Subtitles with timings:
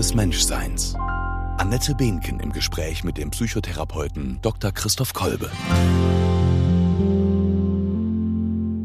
[0.00, 0.94] des Menschseins.
[1.58, 4.72] Annette Behnken im Gespräch mit dem Psychotherapeuten Dr.
[4.72, 5.50] Christoph Kolbe.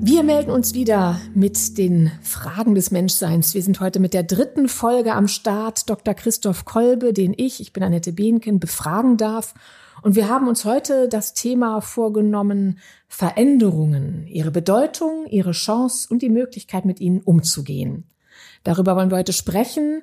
[0.01, 3.53] Wir melden uns wieder mit den Fragen des Menschseins.
[3.53, 5.89] Wir sind heute mit der dritten Folge am Start.
[5.89, 6.15] Dr.
[6.15, 9.53] Christoph Kolbe, den ich, ich bin Annette Behnken, befragen darf.
[10.01, 16.29] Und wir haben uns heute das Thema vorgenommen, Veränderungen, ihre Bedeutung, ihre Chance und die
[16.29, 18.03] Möglichkeit, mit ihnen umzugehen.
[18.65, 20.01] Darüber wollen wir heute sprechen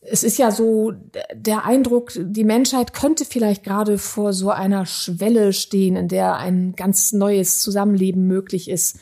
[0.00, 0.92] es ist ja so
[1.34, 6.74] der Eindruck, die Menschheit könnte vielleicht gerade vor so einer Schwelle stehen, in der ein
[6.76, 8.98] ganz neues Zusammenleben möglich ist.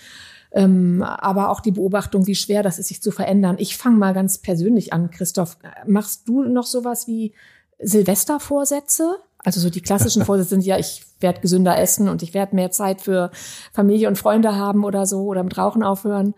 [0.53, 3.57] Ähm, aber auch die Beobachtung, wie schwer das ist, sich zu verändern.
[3.59, 5.59] Ich fange mal ganz persönlich an, Christoph.
[5.87, 7.35] Machst du noch sowas wie
[7.79, 9.17] Silvestervorsätze?
[9.39, 12.71] Also so die klassischen Vorsätze sind ja, ich werde gesünder essen und ich werde mehr
[12.71, 13.31] Zeit für
[13.73, 16.35] Familie und Freunde haben oder so oder mit Rauchen aufhören.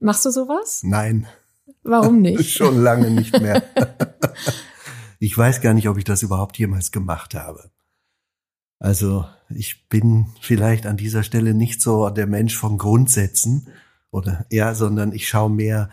[0.00, 0.80] Machst du sowas?
[0.82, 1.28] Nein.
[1.82, 2.50] Warum nicht?
[2.50, 3.62] Schon lange nicht mehr.
[5.18, 7.70] ich weiß gar nicht, ob ich das überhaupt jemals gemacht habe.
[8.78, 13.68] Also ich bin vielleicht an dieser Stelle nicht so der Mensch von Grundsätzen
[14.10, 15.90] oder ja, sondern ich schaue mehr,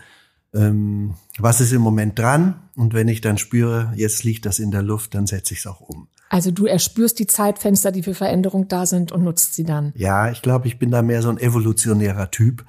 [0.54, 4.70] ähm, was ist im Moment dran und wenn ich dann spüre, jetzt liegt das in
[4.70, 6.08] der Luft, dann setze ich es auch um.
[6.30, 9.92] Also du erspürst die Zeitfenster, die für Veränderung da sind und nutzt sie dann.
[9.94, 12.64] Ja, ich glaube, ich bin da mehr so ein evolutionärer Typ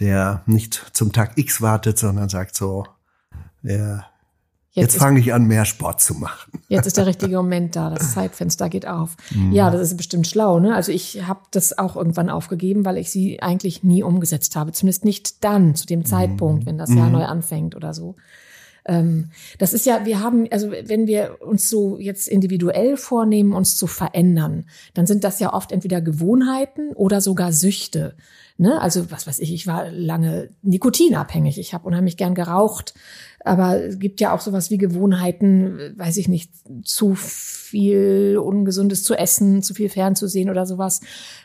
[0.00, 2.86] der nicht zum Tag X wartet, sondern sagt so,
[3.62, 4.04] ja,
[4.72, 6.52] jetzt, jetzt fange ich an, mehr Sport zu machen.
[6.68, 9.16] Jetzt ist der richtige Moment da, das Zeitfenster geht auf.
[9.30, 9.52] Mhm.
[9.52, 10.58] Ja, das ist bestimmt schlau.
[10.58, 10.74] Ne?
[10.74, 14.72] Also ich habe das auch irgendwann aufgegeben, weil ich sie eigentlich nie umgesetzt habe.
[14.72, 16.66] Zumindest nicht dann, zu dem Zeitpunkt, mhm.
[16.66, 17.12] wenn das Jahr mhm.
[17.12, 18.16] neu anfängt oder so.
[18.84, 23.76] Ähm, das ist ja, wir haben, also wenn wir uns so jetzt individuell vornehmen, uns
[23.76, 28.16] zu verändern, dann sind das ja oft entweder Gewohnheiten oder sogar Süchte.
[28.58, 28.80] Ne?
[28.80, 32.94] Also was weiß ich, ich war lange nikotinabhängig, ich habe unheimlich gern geraucht,
[33.44, 36.52] aber es gibt ja auch sowas wie Gewohnheiten, weiß ich nicht,
[36.84, 41.00] zu viel Ungesundes zu essen, zu viel fernzusehen oder sowas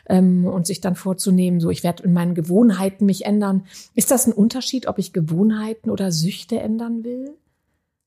[0.08, 3.64] ähm, und sich dann vorzunehmen, so ich werde in meinen Gewohnheiten mich ändern.
[3.94, 7.30] Ist das ein Unterschied, ob ich Gewohnheiten oder Süchte ändern will?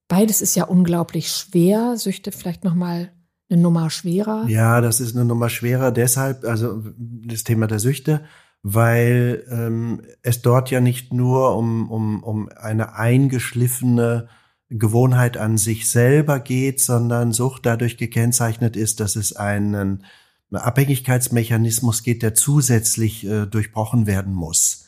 [0.08, 1.98] Beides ist ja unglaublich schwer.
[1.98, 3.12] Süchte vielleicht noch mal
[3.50, 4.46] eine Nummer schwerer.
[4.48, 5.92] Ja, das ist eine Nummer schwerer.
[5.92, 8.22] Deshalb, also das Thema der Süchte
[8.64, 14.30] weil ähm, es dort ja nicht nur um, um, um eine eingeschliffene
[14.70, 20.06] Gewohnheit an sich selber geht, sondern Sucht dadurch gekennzeichnet ist, dass es einen
[20.52, 24.86] Abhängigkeitsmechanismus geht, der zusätzlich äh, durchbrochen werden muss.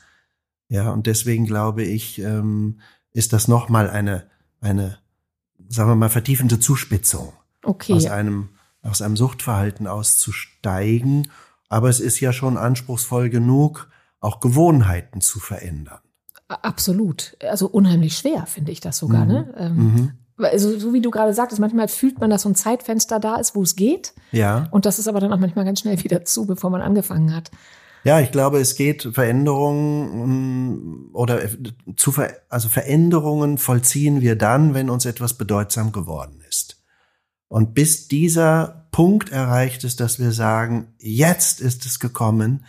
[0.70, 2.80] Ja, und deswegen glaube ich, ähm,
[3.12, 4.28] ist das nochmal eine,
[4.62, 4.98] eine,
[5.68, 7.34] sagen wir mal, vertiefende Zuspitzung.
[7.64, 7.94] Okay.
[7.94, 8.50] Aus einem,
[8.82, 11.30] aus einem Suchtverhalten auszusteigen
[11.74, 13.90] aber es ist ja schon anspruchsvoll genug,
[14.20, 16.02] auch Gewohnheiten zu verändern.
[16.48, 17.36] Absolut.
[17.42, 19.26] Also unheimlich schwer, finde ich das sogar.
[19.26, 19.48] Ne?
[19.48, 19.50] Mhm.
[19.50, 19.58] Ne?
[19.58, 20.12] Ähm, mhm.
[20.38, 23.56] Also, so wie du gerade sagtest, manchmal fühlt man, dass so ein Zeitfenster da ist,
[23.56, 24.14] wo es geht.
[24.32, 24.68] Ja.
[24.70, 27.50] Und das ist aber dann auch manchmal ganz schnell wieder zu, bevor man angefangen hat.
[28.04, 31.40] Ja, ich glaube, es geht Veränderungen mm, oder
[31.96, 36.84] zu ver also Veränderungen vollziehen wir dann, wenn uns etwas bedeutsam geworden ist.
[37.48, 42.66] Und bis dieser Punkt erreicht ist, dass wir sagen, jetzt ist es gekommen,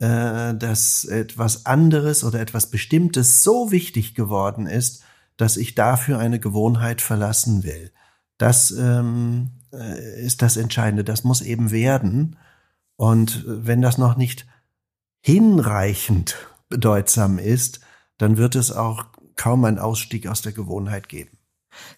[0.00, 5.04] äh, dass etwas anderes oder etwas Bestimmtes so wichtig geworden ist,
[5.36, 7.92] dass ich dafür eine Gewohnheit verlassen will.
[8.38, 11.04] Das ähm, äh, ist das Entscheidende.
[11.04, 12.36] Das muss eben werden.
[12.96, 14.46] Und wenn das noch nicht
[15.20, 16.36] hinreichend
[16.68, 17.80] bedeutsam ist,
[18.16, 21.37] dann wird es auch kaum einen Ausstieg aus der Gewohnheit geben.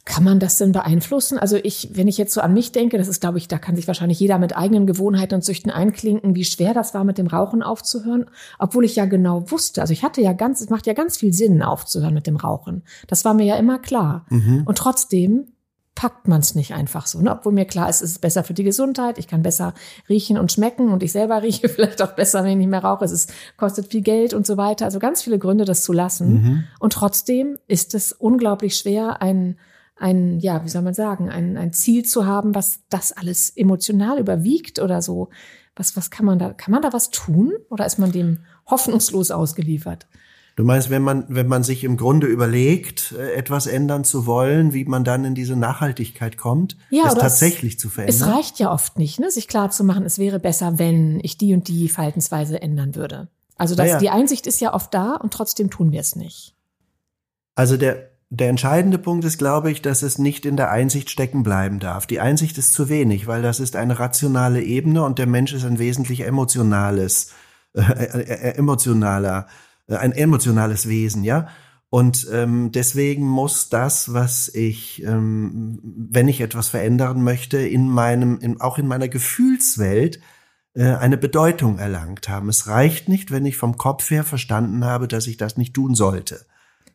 [0.05, 1.39] Kann man das denn beeinflussen?
[1.39, 3.77] Also ich, wenn ich jetzt so an mich denke, das ist, glaube ich, da kann
[3.77, 7.27] sich wahrscheinlich jeder mit eigenen Gewohnheiten und Süchten einklinken, wie schwer das war, mit dem
[7.27, 8.27] Rauchen aufzuhören,
[8.59, 11.33] obwohl ich ja genau wusste, also ich hatte ja ganz, es macht ja ganz viel
[11.33, 12.83] Sinn, aufzuhören mit dem Rauchen.
[13.07, 14.27] Das war mir ja immer klar.
[14.31, 14.63] Mhm.
[14.65, 15.47] Und trotzdem
[16.01, 17.31] packt man es nicht einfach so, ne?
[17.31, 19.75] obwohl mir klar ist, es ist besser für die Gesundheit, ich kann besser
[20.09, 23.05] riechen und schmecken und ich selber rieche vielleicht auch besser, wenn ich nicht mehr rauche,
[23.05, 26.33] es ist, kostet viel Geld und so weiter, also ganz viele Gründe, das zu lassen.
[26.33, 26.65] Mhm.
[26.79, 29.59] Und trotzdem ist es unglaublich schwer, ein
[30.01, 34.19] ein, ja, wie soll man sagen, ein, ein Ziel zu haben, was das alles emotional
[34.19, 35.29] überwiegt oder so.
[35.77, 37.53] Was, was kann man da, kann man da was tun?
[37.69, 40.07] Oder ist man dem hoffnungslos ausgeliefert?
[40.57, 44.73] Du meinst, wenn man, wenn man sich im Grunde überlegt, äh, etwas ändern zu wollen,
[44.73, 48.29] wie man dann in diese Nachhaltigkeit kommt, ja, es tatsächlich es, zu verändern?
[48.29, 51.39] Es reicht ja oft nicht, ne, sich klar zu machen, es wäre besser, wenn ich
[51.39, 53.29] die und die Verhaltensweise ändern würde.
[53.57, 53.99] Also das, ja.
[53.99, 56.55] die Einsicht ist ja oft da und trotzdem tun wir es nicht.
[57.55, 61.43] Also der, der entscheidende Punkt ist, glaube ich, dass es nicht in der Einsicht stecken
[61.43, 62.07] bleiben darf.
[62.07, 65.65] Die Einsicht ist zu wenig, weil das ist eine rationale Ebene und der Mensch ist
[65.65, 67.33] ein wesentlich emotionales,
[67.75, 69.49] äh, äh, äh emotionaler,
[69.89, 71.49] äh, ein emotionales Wesen, ja.
[71.93, 78.39] Und ähm, deswegen muss das, was ich, ähm, wenn ich etwas verändern möchte, in meinem,
[78.39, 80.21] in, auch in meiner Gefühlswelt
[80.75, 82.49] äh, eine Bedeutung erlangt haben.
[82.49, 85.97] Es reicht nicht, wenn ich vom Kopf her verstanden habe, dass ich das nicht tun
[85.97, 86.47] sollte.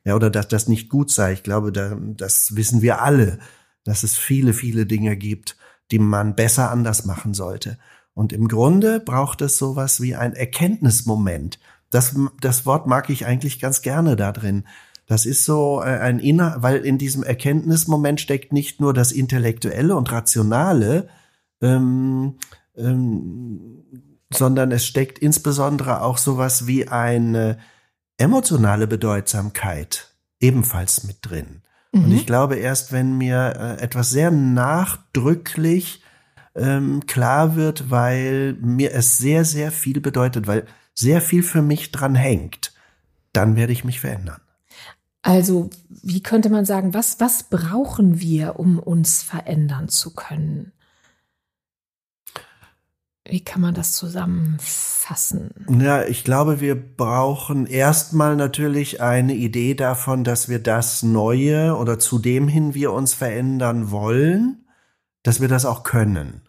[0.06, 1.34] Ja, oder dass das nicht gut sei.
[1.34, 3.40] Ich glaube, da, das wissen wir alle,
[3.84, 5.58] dass es viele, viele Dinge gibt,
[5.92, 7.78] die man besser anders machen sollte.
[8.14, 11.60] Und im Grunde braucht es sowas wie ein Erkenntnismoment.
[11.90, 14.66] Das, das Wort mag ich eigentlich ganz gerne da drin.
[15.08, 19.96] Das ist so äh, ein inner, weil in diesem Erkenntnismoment steckt nicht nur das Intellektuelle
[19.96, 21.10] und Rationale,
[21.62, 22.36] ähm,
[22.76, 23.84] ähm,
[24.32, 27.58] sondern es steckt insbesondere auch sowas wie eine
[28.18, 31.62] emotionale Bedeutsamkeit ebenfalls mit drin.
[31.92, 32.06] Mhm.
[32.06, 36.04] Und ich glaube, erst wenn mir äh, etwas sehr nachdrücklich
[36.56, 41.92] ähm, klar wird, weil mir es sehr, sehr viel bedeutet, weil sehr viel für mich
[41.92, 42.74] dran hängt,
[43.34, 44.40] dann werde ich mich verändern.
[45.22, 50.72] Also, wie könnte man sagen, was, was brauchen wir, um uns verändern zu können?
[53.28, 55.50] Wie kann man das zusammenfassen?
[55.80, 61.98] Ja, ich glaube, wir brauchen erstmal natürlich eine Idee davon, dass wir das Neue oder
[61.98, 64.68] zu dem hin wir uns verändern wollen,
[65.24, 66.42] dass wir das auch können.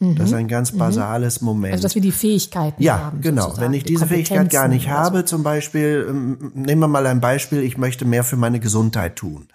[0.00, 0.16] Mhm.
[0.16, 0.78] Das ist ein ganz mhm.
[0.78, 1.46] basales mhm.
[1.46, 1.72] Moment.
[1.74, 3.18] Also, dass wir die Fähigkeiten ja, haben.
[3.18, 3.54] Ja, genau.
[3.58, 5.24] Wenn ich die diese Fähigkeit gar nicht habe, so.
[5.24, 9.46] zum Beispiel, ähm, nehmen wir mal ein Beispiel, ich möchte mehr für meine Gesundheit tun.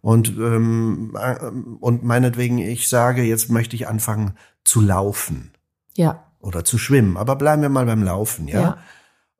[0.00, 1.46] Und, ähm, äh,
[1.80, 5.53] und meinetwegen, ich sage, jetzt möchte ich anfangen zu laufen.
[5.96, 6.24] Ja.
[6.40, 7.16] Oder zu schwimmen.
[7.16, 8.60] Aber bleiben wir mal beim Laufen, ja.
[8.60, 8.78] ja.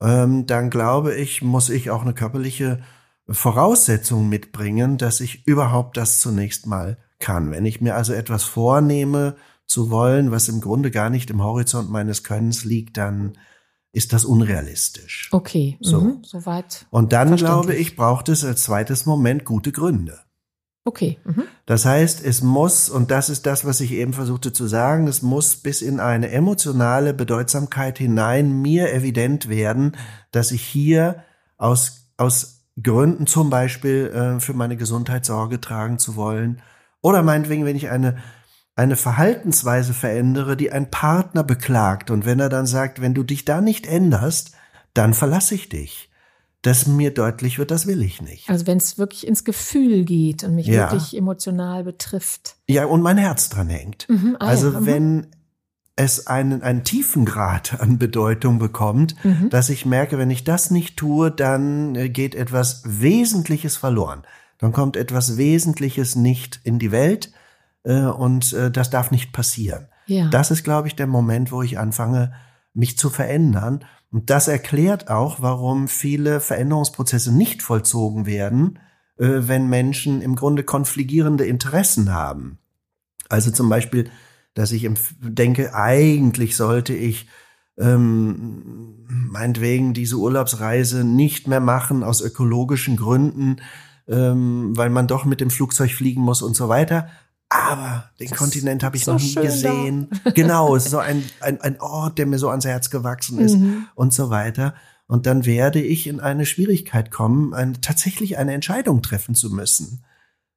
[0.01, 2.81] Ähm, dann glaube ich, muss ich auch eine körperliche
[3.29, 7.51] Voraussetzung mitbringen, dass ich überhaupt das zunächst mal kann.
[7.51, 9.37] Wenn ich mir also etwas vornehme
[9.67, 13.39] zu wollen, was im Grunde gar nicht im Horizont meines Könnens liegt, dann
[13.93, 15.29] ist das unrealistisch.
[15.33, 16.01] Okay, so.
[16.01, 16.87] Mhm, soweit.
[16.91, 20.19] Und dann glaube ich, braucht es als zweites Moment gute Gründe.
[20.87, 21.19] Okay.
[21.25, 21.45] Mhm.
[21.65, 25.23] Das heißt, es muss, und das ist das, was ich eben versuchte zu sagen, es
[25.23, 29.97] muss bis in eine emotionale Bedeutsamkeit hinein mir evident werden,
[30.31, 31.25] dass ich hier
[31.57, 36.61] aus, aus Gründen zum Beispiel äh, für meine Gesundheit Sorge tragen zu wollen.
[37.01, 38.19] Oder meinetwegen, wenn ich eine,
[38.77, 42.11] eine Verhaltensweise verändere, die ein Partner beklagt.
[42.11, 44.53] Und wenn er dann sagt, wenn du dich da nicht änderst,
[44.93, 46.11] dann verlasse ich dich
[46.65, 48.49] dass mir deutlich wird, das will ich nicht.
[48.49, 50.91] Also wenn es wirklich ins Gefühl geht und mich ja.
[50.91, 52.57] wirklich emotional betrifft.
[52.67, 54.09] Ja, und mein Herz dran hängt.
[54.09, 55.27] Mhm, ah, also ja, wenn
[55.95, 59.51] es einen, einen tiefen Grad an Bedeutung bekommt, mhm.
[59.51, 64.23] dass ich merke, wenn ich das nicht tue, dann äh, geht etwas Wesentliches verloren.
[64.57, 67.31] Dann kommt etwas Wesentliches nicht in die Welt
[67.83, 69.89] äh, und äh, das darf nicht passieren.
[70.07, 70.29] Ja.
[70.29, 72.33] Das ist, glaube ich, der Moment, wo ich anfange,
[72.73, 73.85] mich zu verändern
[74.15, 78.79] und das erklärt auch, warum viele Veränderungsprozesse nicht vollzogen werden,
[79.19, 82.59] äh, wenn Menschen im Grunde konfligierende Interessen haben.
[83.29, 84.09] Also zum Beispiel,
[84.55, 84.89] dass ich
[85.19, 87.27] denke, eigentlich sollte ich
[87.77, 93.57] ähm, meinetwegen diese Urlaubsreise nicht mehr machen aus ökologischen Gründen,
[94.07, 97.09] ähm, weil man doch mit dem Flugzeug fliegen muss und so weiter
[97.55, 100.09] aber den das Kontinent habe ich so noch nie gesehen.
[100.25, 100.31] Da.
[100.33, 103.57] Genau, es ist so ein, ein, ein Ort, der mir so ans Herz gewachsen ist
[103.57, 103.87] mhm.
[103.95, 104.75] und so weiter.
[105.07, 110.05] Und dann werde ich in eine Schwierigkeit kommen, eine, tatsächlich eine Entscheidung treffen zu müssen.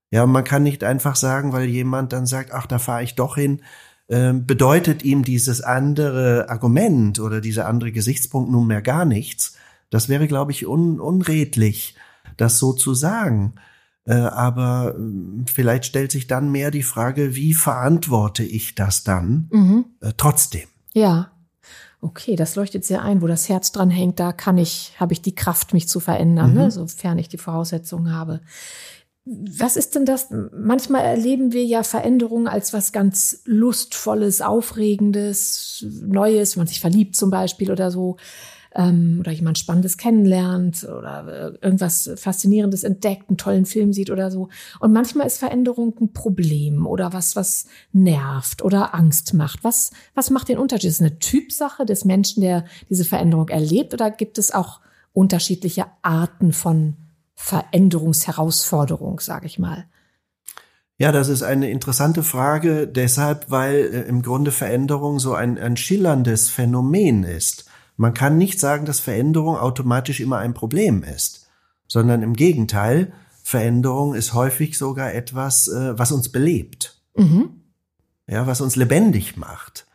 [0.09, 3.35] Ja, man kann nicht einfach sagen, weil jemand dann sagt, ach, da fahre ich doch
[3.35, 3.61] hin,
[4.07, 9.57] äh, bedeutet ihm dieses andere Argument oder dieser andere Gesichtspunkt nunmehr gar nichts.
[9.89, 11.95] Das wäre, glaube ich, un unredlich,
[12.37, 13.55] das so zu sagen.
[14.07, 19.49] Äh, aber ähm, vielleicht stellt sich dann mehr die Frage, wie verantworte ich das dann
[19.51, 19.85] mhm.
[19.99, 20.67] Äh, trotzdem?
[20.93, 21.31] Ja.
[21.99, 25.21] Okay, das leuchtet sehr ein, wo das Herz dran hängt, da kann ich, habe ich
[25.21, 26.65] die Kraft, mich zu verändern, ne, mhm.
[26.65, 28.41] ne, sofern ich die Voraussetzungen habe.
[29.25, 30.27] Was ist denn das?
[30.53, 37.17] Manchmal erleben wir ja Veränderungen als was ganz Lustvolles, Aufregendes, Neues, wenn man sich verliebt
[37.17, 38.15] zum Beispiel oder so
[38.77, 44.29] ähm, oder jemand Spannendes kennenlernt oder äh, irgendwas Faszinierendes entdeckt, einen tollen Film sieht oder
[44.31, 44.49] so.
[44.79, 49.63] Und manchmal ist Veränderung ein Problem oder was, was nervt oder Angst macht.
[49.63, 50.89] Was, was macht den Unterschied?
[50.89, 54.79] Ist es eine Typsache des Menschen, der diese Veränderung erlebt oder gibt es auch
[55.11, 56.95] unterschiedliche Arten von
[57.33, 59.85] Veränderungsherausforderung, sage ich mal?
[60.99, 65.77] Ja, das ist eine interessante Frage, deshalb, weil äh, im Grunde Veränderung so ein, ein
[65.77, 67.65] schillerndes Phänomen ist.
[67.97, 71.49] Man kann nicht sagen, dass Veränderung automatisch immer ein Problem ist,
[71.87, 73.11] sondern im Gegenteil,
[73.43, 77.01] Veränderung ist häufig sogar etwas, äh, was uns belebt.
[77.15, 77.61] Mhm.
[78.27, 79.87] Ja, was uns lebendig macht.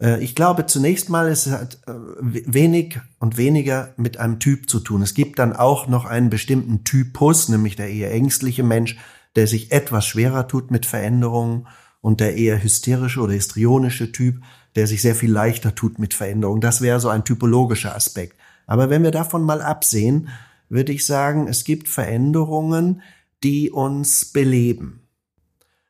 [0.00, 4.80] Äh, ich glaube, zunächst mal es hat äh, wenig und weniger mit einem Typ zu
[4.80, 5.02] tun.
[5.02, 8.98] Es gibt dann auch noch einen bestimmten Typus, nämlich der eher ängstliche Mensch,
[9.36, 11.66] der sich etwas schwerer tut mit Veränderungen
[12.00, 14.42] und der eher hysterische oder histrionische Typ,
[14.76, 16.60] der sich sehr viel leichter tut mit Veränderungen.
[16.60, 18.36] Das wäre so ein typologischer Aspekt.
[18.66, 20.28] Aber wenn wir davon mal absehen,
[20.68, 23.02] würde ich sagen, es gibt Veränderungen,
[23.42, 25.08] die uns beleben.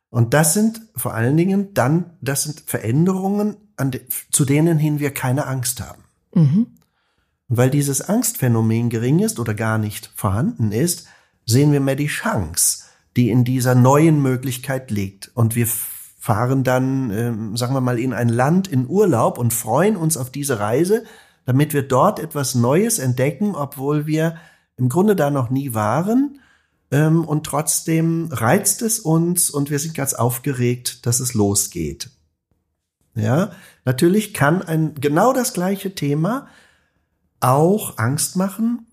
[0.08, 5.12] Und das sind vor allen Dingen dann, das sind Veränderungen, de, zu denen hin wir
[5.12, 6.04] keine Angst haben.
[6.34, 6.66] Mhm.
[7.48, 11.06] Und weil dieses Angstphänomen gering ist oder gar nicht vorhanden ist,
[11.46, 12.84] sehen wir mehr die Chance,
[13.16, 15.30] die in dieser neuen Möglichkeit liegt.
[15.34, 15.66] Und wir
[16.20, 20.30] fahren dann, äh, sagen wir mal, in ein Land in Urlaub und freuen uns auf
[20.30, 21.04] diese Reise,
[21.46, 24.36] damit wir dort etwas Neues entdecken, obwohl wir
[24.76, 26.38] im Grunde da noch nie waren.
[26.90, 32.10] Ähm, und trotzdem reizt es uns und wir sind ganz aufgeregt, dass es losgeht.
[33.14, 33.52] Ja,
[33.86, 36.48] natürlich kann ein genau das gleiche Thema
[37.40, 38.86] auch Angst machen,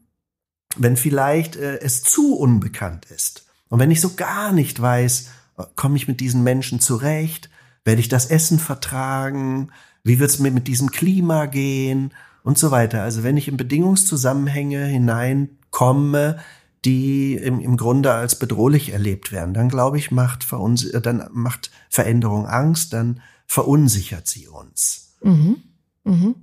[0.78, 3.48] wenn vielleicht äh, es zu unbekannt ist.
[3.68, 5.28] Und wenn ich so gar nicht weiß,
[5.76, 7.50] komme ich mit diesen Menschen zurecht,
[7.84, 9.72] werde ich das Essen vertragen,
[10.04, 13.02] wie wird es mir mit diesem Klima gehen und so weiter.
[13.02, 16.38] Also wenn ich in Bedingungszusammenhänge hineinkomme,
[16.86, 21.72] die im, im Grunde als bedrohlich erlebt werden, dann glaube ich, macht, Verunsi dann macht
[21.90, 25.18] Veränderung Angst, dann verunsichert sie uns.
[25.22, 25.58] Mhm.
[26.04, 26.36] Mhm.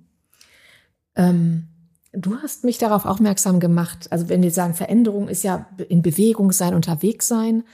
[1.17, 1.69] Ähm,
[2.13, 6.53] du hast mich darauf aufmerksam gemacht, also wenn wir sagen, Veränderung ist ja in Bewegung
[6.53, 7.65] sein, unterwegs sein,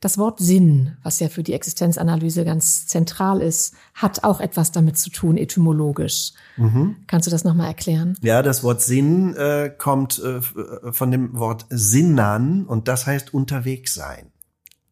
[0.00, 4.96] das Wort Sinn, was ja für die Existenzanalyse ganz zentral ist, hat auch etwas damit
[4.96, 6.32] zu tun, etymologisch.
[6.56, 6.96] Mhm.
[7.06, 8.16] Kannst du das nochmal erklären?
[8.22, 10.40] Ja, das Wort Sinn äh, kommt äh,
[10.92, 14.32] von dem Wort Sinnern und das heißt unterwegs sein.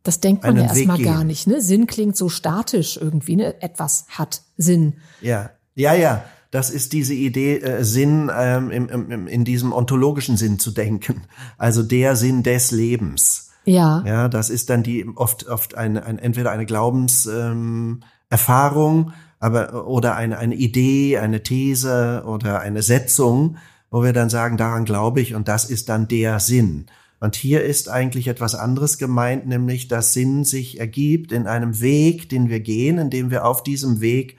[0.03, 1.47] Das denkt man ja erstmal gar nicht.
[1.47, 1.61] Ne?
[1.63, 3.37] Sinn klingt so statisch irgendwie.
[3.37, 3.61] Ne?
[3.63, 4.95] Etwas hat Sinn.
[5.23, 6.25] Ja, ja, ja.
[6.51, 11.23] Das ist diese Idee, äh, Sinn ähm, im, im, in diesem ontologischen Sinn zu denken.
[11.59, 13.48] Also der Sinn des Lebens.
[13.69, 14.03] Ja.
[14.07, 20.17] Ja, das ist dann die oft oft eine, ein, entweder eine Glaubenserfahrung, ähm, aber oder
[20.17, 23.59] eine eine Idee, eine These oder eine Setzung,
[23.91, 26.87] wo wir dann sagen, daran glaube ich und das ist dann der Sinn.
[27.21, 32.31] Und hier ist eigentlich etwas anderes gemeint, nämlich dass Sinn sich ergibt in einem Weg,
[32.31, 34.39] den wir gehen, indem wir auf diesem Weg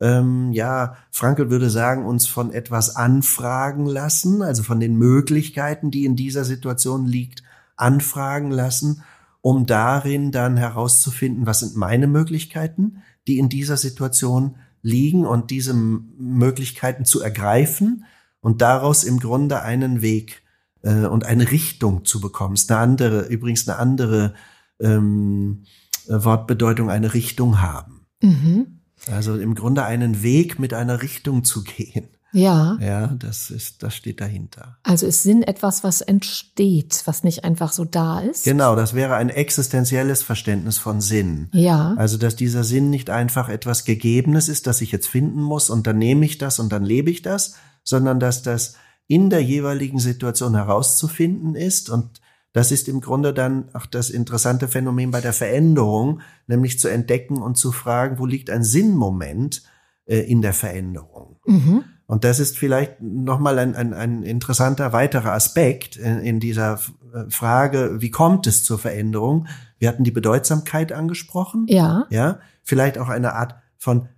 [0.00, 6.04] ähm, ja, Frankel würde sagen, uns von etwas anfragen lassen, also von den Möglichkeiten, die
[6.04, 7.44] in dieser Situation liegt,
[7.76, 9.02] anfragen lassen,
[9.40, 15.74] um darin dann herauszufinden, was sind meine Möglichkeiten, die in dieser Situation liegen und diese
[15.74, 18.04] Möglichkeiten zu ergreifen
[18.40, 20.42] und daraus im Grunde einen Weg
[20.82, 22.54] äh, und eine Richtung zu bekommen.
[22.54, 24.34] Ist eine andere, übrigens eine andere
[24.80, 25.64] ähm,
[26.06, 28.06] Wortbedeutung, eine Richtung haben.
[28.22, 28.80] Mhm.
[29.10, 32.08] Also im Grunde einen Weg mit einer Richtung zu gehen.
[32.34, 32.76] Ja.
[32.80, 34.76] Ja, das ist, das steht dahinter.
[34.82, 38.44] Also ist Sinn etwas, was entsteht, was nicht einfach so da ist?
[38.44, 41.48] Genau, das wäre ein existenzielles Verständnis von Sinn.
[41.52, 41.94] Ja.
[41.96, 45.86] Also, dass dieser Sinn nicht einfach etwas Gegebenes ist, das ich jetzt finden muss und
[45.86, 48.74] dann nehme ich das und dann lebe ich das, sondern dass das
[49.06, 52.20] in der jeweiligen Situation herauszufinden ist und
[52.52, 57.42] das ist im Grunde dann auch das interessante Phänomen bei der Veränderung, nämlich zu entdecken
[57.42, 59.62] und zu fragen, wo liegt ein Sinnmoment
[60.06, 61.40] äh, in der Veränderung.
[61.46, 61.84] Mhm.
[62.14, 66.78] Und das ist vielleicht nochmal ein, ein, ein interessanter weiterer Aspekt in, in dieser
[67.12, 69.48] äh, Frage, wie kommt es zur Veränderung?
[69.80, 71.66] Wir hatten die Bedeutsamkeit angesprochen.
[71.68, 72.06] Ja.
[72.10, 72.38] Ja.
[72.62, 74.08] Vielleicht auch eine Art von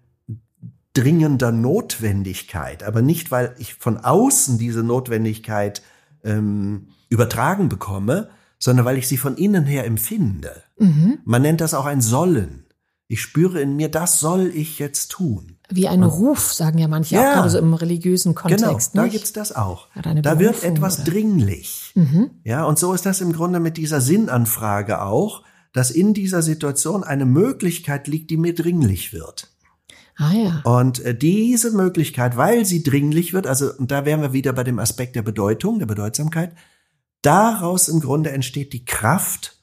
[0.93, 5.81] dringender Notwendigkeit, aber nicht, weil ich von außen diese Notwendigkeit
[6.23, 10.65] ähm, übertragen bekomme, sondern weil ich sie von innen her empfinde.
[10.79, 11.21] Mhm.
[11.25, 12.67] Man nennt das auch ein Sollen.
[13.09, 15.56] Ich spüre in mir, das soll ich jetzt tun.
[15.69, 18.93] Wie ein Ruf, sagen ja manche, ja, auch gerade so im religiösen Kontext.
[18.93, 19.13] Genau, da nicht?
[19.13, 19.89] gibt's das auch.
[19.95, 21.11] Da wird etwas oder?
[21.11, 21.93] dringlich.
[21.95, 22.31] Mhm.
[22.45, 25.43] Ja, und so ist das im Grunde mit dieser Sinnanfrage auch,
[25.73, 29.49] dass in dieser Situation eine Möglichkeit liegt, die mir dringlich wird.
[30.17, 30.61] Ah ja.
[30.65, 34.65] Und äh, diese Möglichkeit, weil sie dringlich wird, also und da wären wir wieder bei
[34.65, 36.55] dem Aspekt der Bedeutung, der Bedeutsamkeit,
[37.21, 39.56] daraus im Grunde entsteht die Kraft,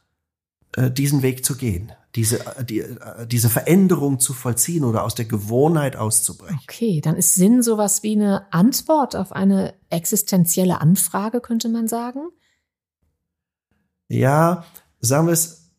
[0.78, 2.84] diesen Weg zu gehen diese, die,
[3.26, 6.60] diese Veränderung zu vollziehen oder aus der Gewohnheit auszubrechen.
[6.64, 12.30] Okay, dann ist Sinn sowas wie eine Antwort auf eine existenzielle Anfrage, könnte man sagen?
[14.10, 14.64] Ja,
[15.00, 15.72] sagen wir es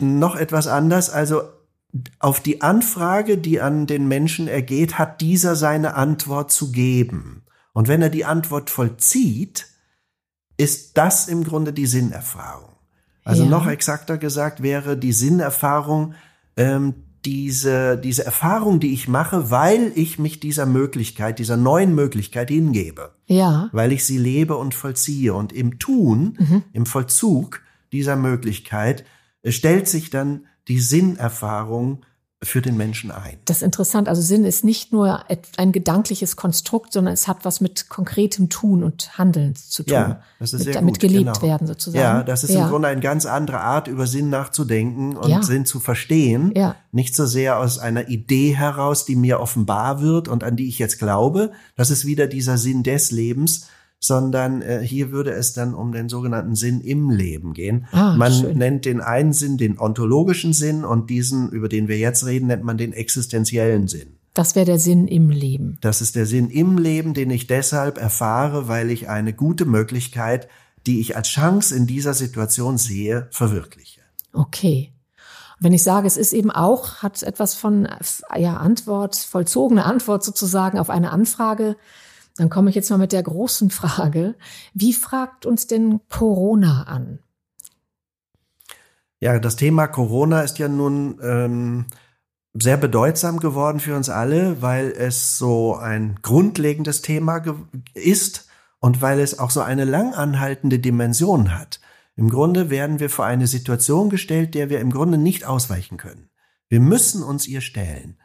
[0.00, 1.10] noch etwas anders.
[1.10, 1.42] Also
[2.18, 7.44] auf die Anfrage, die an den Menschen ergeht, hat dieser seine Antwort zu geben.
[7.74, 9.66] Und wenn er die Antwort vollzieht,
[10.56, 12.69] ist das im Grunde die Sinnerfahrung.
[13.24, 13.48] Also ja.
[13.48, 16.14] noch exakter gesagt wäre die Sinnerfahrung,
[16.56, 22.48] ähm, diese, diese Erfahrung, die ich mache, weil ich mich dieser Möglichkeit, dieser neuen Möglichkeit
[22.48, 23.12] hingebe.
[23.26, 23.68] Ja.
[23.72, 25.34] Weil ich sie lebe und vollziehe.
[25.34, 26.62] Und im Tun, mhm.
[26.72, 27.60] im Vollzug
[27.92, 29.04] dieser Möglichkeit,
[29.42, 32.02] äh, stellt sich dann die Sinnerfahrung
[32.42, 33.36] für den Menschen ein.
[33.44, 34.08] Das ist interessant.
[34.08, 35.24] Also Sinn ist nicht nur
[35.58, 39.92] ein gedankliches Konstrukt, sondern es hat was mit konkretem Tun und Handeln zu tun.
[39.92, 41.42] Ja, das ist mit, sehr damit gut, gelebt genau.
[41.42, 42.02] werden sozusagen.
[42.02, 42.62] Ja, das ist ja.
[42.62, 45.42] im Grunde eine ganz andere Art, über Sinn nachzudenken und Ja.
[45.42, 46.52] Sinn zu verstehen.
[46.56, 46.76] Ja.
[46.92, 50.78] Nicht so sehr aus einer Idee heraus, die mir offenbar wird und an die ich
[50.78, 51.52] jetzt glaube.
[51.76, 53.66] Das ist wieder dieser Sinn des Lebens,
[54.00, 57.86] sondern äh, hier würde es dann um den sogenannten Sinn im Leben gehen.
[57.92, 58.58] Ah, man schön.
[58.58, 62.64] nennt den einen Sinn den ontologischen Sinn und diesen, über den wir jetzt reden, nennt
[62.64, 64.16] man den existenziellen Sinn.
[64.32, 65.76] Das wäre der Sinn im Leben.
[65.82, 70.48] Das ist der Sinn im Leben, den ich deshalb erfahre, weil ich eine gute Möglichkeit,
[70.86, 74.00] die ich als Chance in dieser Situation sehe, verwirkliche.
[74.32, 74.92] Okay.
[75.58, 77.86] Wenn ich sage, es ist eben auch, hat etwas von
[78.34, 81.76] ja, Antwort, vollzogene Antwort sozusagen auf eine Anfrage,
[82.40, 84.34] dann komme ich jetzt mal mit der großen Frage.
[84.72, 87.18] Wie fragt uns denn Corona an?
[89.20, 91.84] Ja, das Thema Corona ist ja nun ähm,
[92.54, 97.42] sehr bedeutsam geworden für uns alle, weil es so ein grundlegendes Thema
[97.92, 101.78] ist und weil es auch so eine langanhaltende Dimension hat.
[102.16, 106.30] Im Grunde werden wir vor eine Situation gestellt, der wir im Grunde nicht ausweichen können.
[106.70, 108.16] Wir müssen uns ihr stellen.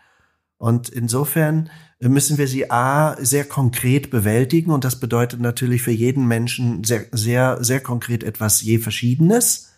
[0.57, 1.69] Und insofern
[1.99, 7.05] müssen wir sie A sehr konkret bewältigen und das bedeutet natürlich für jeden Menschen sehr,
[7.11, 9.71] sehr, sehr konkret etwas je Verschiedenes.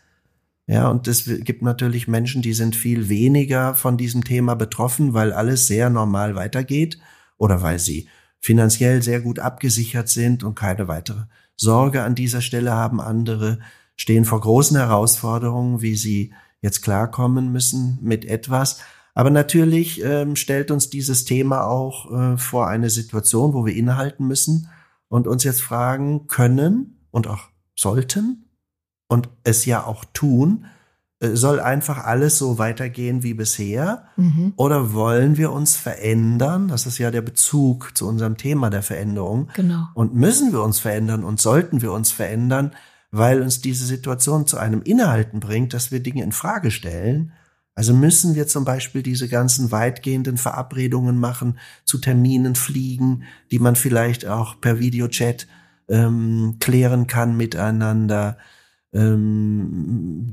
[0.68, 5.32] Ja, und es gibt natürlich Menschen, die sind viel weniger von diesem Thema betroffen, weil
[5.32, 7.00] alles sehr normal weitergeht
[7.38, 11.24] oder weil sie finanziell sehr gut abgesichert sind und keine weitere
[11.56, 13.00] Sorge an dieser Stelle haben.
[13.00, 13.60] Andere
[13.96, 18.82] stehen vor großen Herausforderungen, wie sie jetzt klarkommen müssen mit etwas.
[19.18, 24.28] Aber natürlich ähm, stellt uns dieses Thema auch äh, vor eine Situation, wo wir innehalten
[24.28, 24.70] müssen
[25.08, 28.46] und uns jetzt fragen können und auch sollten
[29.08, 30.66] und es ja auch tun,
[31.20, 34.04] äh, soll einfach alles so weitergehen wie bisher?
[34.18, 34.54] Mhm.
[34.56, 36.68] Oder wollen wir uns verändern?
[36.68, 39.50] Das ist ja der Bezug zu unserem Thema der Veränderung.
[39.56, 39.88] Genau.
[39.96, 42.76] Und müssen wir uns verändern und sollten wir uns verändern,
[43.10, 47.34] weil uns diese Situation zu einem Innehalten bringt, dass wir Dinge in Frage stellen.
[47.78, 53.76] Also müssen wir zum Beispiel diese ganzen weitgehenden Verabredungen machen, zu Terminen fliegen, die man
[53.76, 55.46] vielleicht auch per Videochat
[55.88, 58.40] ähm, klären kann miteinander.
[58.92, 60.32] Ähm,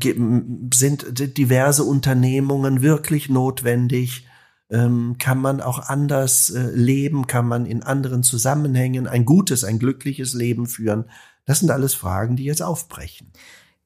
[0.72, 4.26] sind diverse Unternehmungen wirklich notwendig?
[4.70, 7.26] Ähm, kann man auch anders äh, leben?
[7.26, 11.10] Kann man in anderen Zusammenhängen ein gutes, ein glückliches Leben führen?
[11.44, 13.32] Das sind alles Fragen, die jetzt aufbrechen.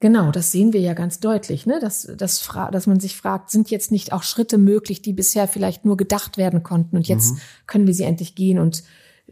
[0.00, 1.80] Genau, das sehen wir ja ganz deutlich, ne?
[1.80, 5.84] dass, dass, dass man sich fragt, sind jetzt nicht auch Schritte möglich, die bisher vielleicht
[5.84, 7.38] nur gedacht werden konnten und jetzt Mhm.
[7.66, 8.84] können wir sie endlich gehen und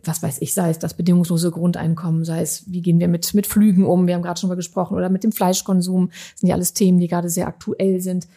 [0.02, 3.46] was weiß ich, sei es das bedingungslose Grundeinkommen, sei es, wie gehen wir mit, mit
[3.46, 6.54] Flügen um, wir haben gerade schon mal gesprochen, oder mit dem Fleischkonsum, das sind ja
[6.54, 8.28] alles Themen, die gerade sehr aktuell sind.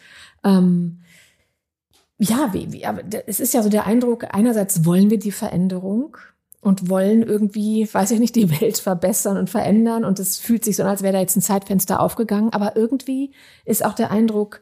[0.42, 1.00] Ähm,
[2.18, 6.16] ja, wie, wie, aber es ist ja so der Eindruck, einerseits wollen wir die Veränderung
[6.60, 10.76] und wollen irgendwie, weiß ich nicht, die Welt verbessern und verändern und es fühlt sich
[10.76, 13.32] so an, als wäre da jetzt ein Zeitfenster aufgegangen, aber irgendwie
[13.64, 14.60] ist auch der Eindruck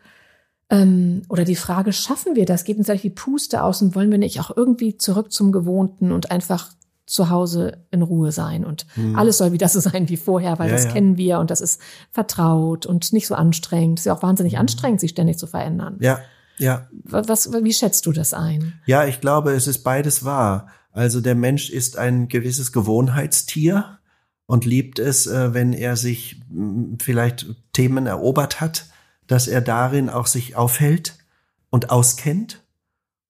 [0.70, 2.64] ähm, oder die Frage, schaffen wir das?
[2.64, 6.12] Geht uns gleich die Puste aus und wollen wir nicht auch irgendwie zurück zum Gewohnten
[6.12, 6.70] und einfach
[7.06, 10.70] zu Hause in Ruhe sein und alles soll wieder so sein wie vorher, weil Hm.
[10.70, 10.92] Ja, das ja.
[10.92, 11.80] kennen wir und das ist
[12.10, 13.98] vertraut und nicht so anstrengend.
[13.98, 15.94] Es ist ja auch wahnsinnig anstrengend, sich ständig zu verändern.
[15.94, 16.02] Hm.
[16.02, 16.20] Ja,
[16.58, 18.80] ja, Was, wie schätzt du das ein?
[18.84, 20.66] Ja, ich glaube, es ist beides wahr.
[20.98, 24.00] Also der Mensch ist ein gewisses Gewohnheitstier
[24.46, 28.86] und liebt es, äh, wenn er sich mh, vielleicht Themen erobert hat,
[29.28, 31.16] dass er darin auch sich aufhält
[31.70, 32.64] und auskennt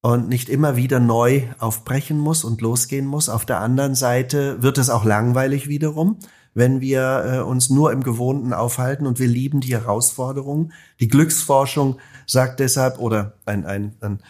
[0.00, 3.28] und nicht immer wieder neu aufbrechen muss und losgehen muss.
[3.28, 6.20] Auf der anderen Seite wird es auch langweilig wiederum,
[6.54, 10.72] wenn wir äh, uns nur im Gewohnten aufhalten und wir lieben die Herausforderungen.
[11.00, 14.20] Die Glücksforschung sagt deshalb, oder ein, ein, ein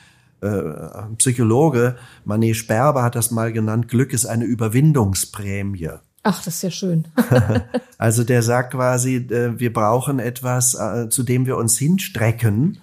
[0.40, 5.90] äh, Psychologe, Manet Sperber hat das mal genannt, Glück ist eine Überwindungsprämie.
[6.22, 7.08] Ach, das ist ja schön.
[8.00, 12.80] Also der sagt quasi, äh, wir brauchen etwas, äh, zu dem wir uns hinstrecken,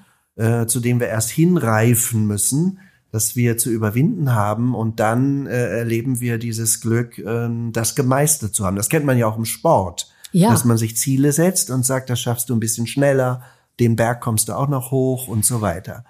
[0.67, 2.79] zu dem wir erst hinreifen müssen,
[3.13, 7.23] das wir zu überwinden haben und dann erleben wir dieses Glück,
[7.71, 8.75] das gemeistert zu haben.
[8.75, 10.49] Das kennt man ja auch im Sport, Ja.
[10.49, 13.43] dass man sich Ziele setzt und sagt, das schaffst du ein bisschen schneller,
[13.79, 16.03] den Berg kommst du auch noch hoch und so weiter.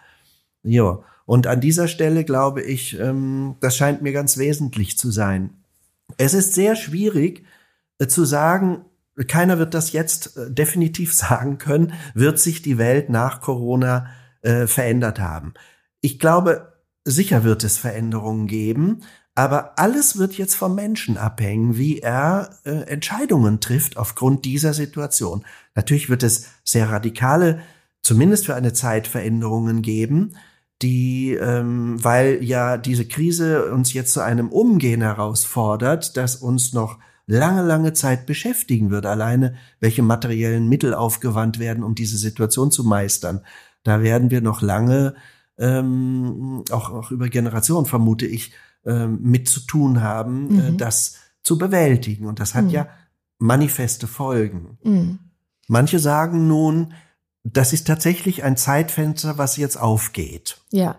[0.63, 5.51] Ja, und an dieser Stelle glaube ich, ähm, das scheint mir ganz wesentlich zu sein.
[6.17, 7.45] Es ist sehr schwierig
[7.97, 8.85] äh, zu sagen,
[9.27, 14.07] keiner wird das jetzt äh, definitiv sagen können, wird sich die Welt nach Corona
[14.41, 15.53] äh, verändert haben.
[16.01, 19.01] ich glaube, sicher wird es Veränderungen geben,
[19.35, 25.45] aber alles wird jetzt vom Menschen abhängen, wie er Entscheidungen trifft aufgrund dieser Situation.
[25.75, 27.59] Natürlich wird es sehr radikale,
[28.01, 30.35] zumindest für eine Zeit Veränderungen geben,
[30.81, 36.99] die, ähm, weil ja diese Krise uns jetzt zu einem Umgehen herausfordert, das uns noch
[37.27, 39.05] lange, lange Zeit beschäftigen wird.
[39.05, 43.41] Alleine, welche materiellen Mittel aufgewandt werden, um diese Situation zu meistern.
[43.83, 45.15] Da werden wir noch lange,
[45.57, 48.53] ähm, auch, auch über Generationen vermute ich,
[48.85, 50.75] ähm, mit zu tun haben, äh, mhm.
[50.75, 52.25] äh, das zu bewältigen.
[52.25, 52.71] Und das hat mhm.
[52.71, 52.87] ja
[53.39, 54.77] manifeste Folgen.
[54.83, 55.19] Mhm.
[55.67, 56.93] Manche sagen nun,
[57.45, 60.57] das ist tatsächlich ein Zeitfenster, was jetzt aufgeht.
[60.71, 60.97] Ja.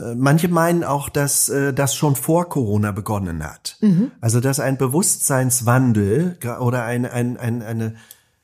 [0.00, 3.76] Äh, manche meinen auch, dass äh, das schon vor Corona begonnen hat.
[3.80, 4.10] Mhm.
[4.20, 7.94] Also dass ein Bewusstseinswandel oder ein, ein, ein, eine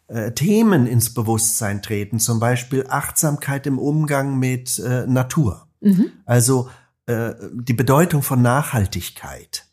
[0.09, 5.69] äh, Themen ins Bewusstsein treten, zum Beispiel Achtsamkeit im Umgang mit äh, Natur.
[5.81, 6.13] Mhm.
[6.27, 6.69] Also
[7.07, 9.65] äh, die Bedeutung von Nachhaltigkeit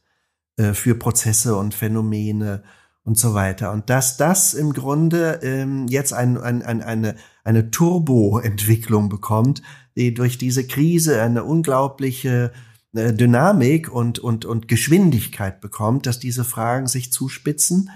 [0.55, 2.63] äh, für Prozesse und Phänomene
[3.05, 3.71] und so weiter.
[3.71, 9.61] Und dass das im Grunde ähm, jetzt ein, ein, ein, eine, eine Turbo-Entwicklung bekommt,
[9.95, 12.51] die durch diese Krise eine unglaubliche
[12.93, 17.89] äh, Dynamik und, und, und Geschwindigkeit bekommt, dass diese Fragen sich zuspitzen.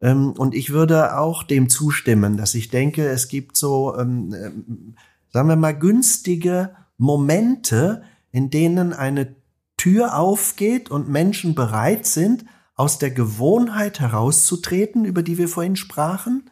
[0.00, 4.96] Ähm, und ich würde auch dem zustimmen, dass ich denke, es gibt so, ähm, ähm,
[5.30, 9.34] sagen wir mal, günstige Momente, in denen eine
[9.76, 16.50] Tür aufgeht und Menschen bereit sind, aus der Gewohnheit herauszutreten, über die wir vorhin sprachen,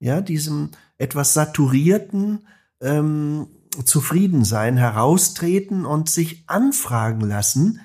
[0.00, 2.46] ja, diesem etwas saturierten
[2.80, 3.48] ähm,
[3.84, 7.80] Zufriedensein heraustreten und sich anfragen lassen,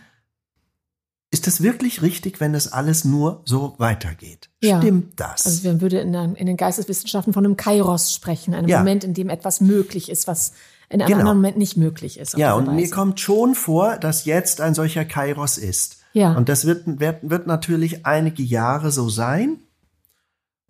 [1.34, 4.52] ist das wirklich richtig, wenn es alles nur so weitergeht?
[4.62, 4.80] Ja.
[4.80, 5.48] Stimmt das?
[5.48, 8.80] Also man würde in, in, den Geisteswissenschaften von einem Kairos sprechen, einem ja.
[8.80, 10.54] Moment, in dem etwas möglich ist, was
[10.89, 11.20] in einem genau.
[11.22, 12.38] anderen Moment nicht möglich ist.
[12.38, 12.76] Ja, und Weise.
[12.76, 16.03] mir kommt schon vor, dass jetzt ein solcher Kairos ist.
[16.13, 16.34] Ja.
[16.34, 19.58] Und das wird, wird, wird natürlich einige Jahre so sein.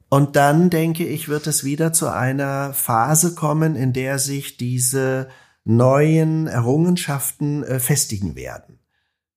[0.10, 5.28] Und dann denke ich, wird es wieder zu einer Phase kommen, in der sich diese
[5.66, 8.80] neuen Errungenschaften äh, festigen werden.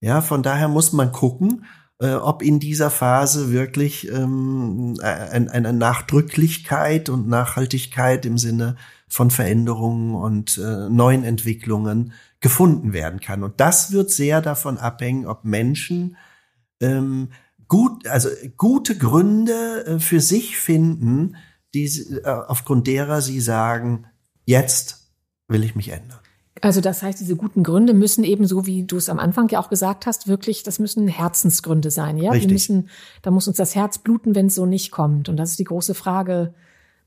[0.00, 1.64] Ja, von daher muss man gucken,
[1.98, 8.76] äh, ob in dieser Phase wirklich ähm, ein, eine Nachdrücklichkeit und Nachhaltigkeit im Sinne
[9.08, 13.42] von Veränderungen und äh, neuen Entwicklungen gefunden werden kann.
[13.42, 16.16] Und das wird sehr davon abhängen, ob Menschen
[16.80, 17.30] ähm,
[17.68, 21.36] gut, also gute Gründe äh, für sich finden,
[21.74, 24.06] die, äh, aufgrund derer sie sagen,
[24.44, 25.10] jetzt
[25.48, 26.18] will ich mich ändern.
[26.62, 29.60] Also das heißt, diese guten Gründe müssen eben so, wie du es am Anfang ja
[29.60, 32.30] auch gesagt hast, wirklich, das müssen Herzensgründe sein, ja?
[32.30, 32.48] Richtig.
[32.48, 32.88] Wir müssen,
[33.22, 35.28] da muss uns das Herz bluten, wenn es so nicht kommt.
[35.28, 36.54] Und das ist die große Frage,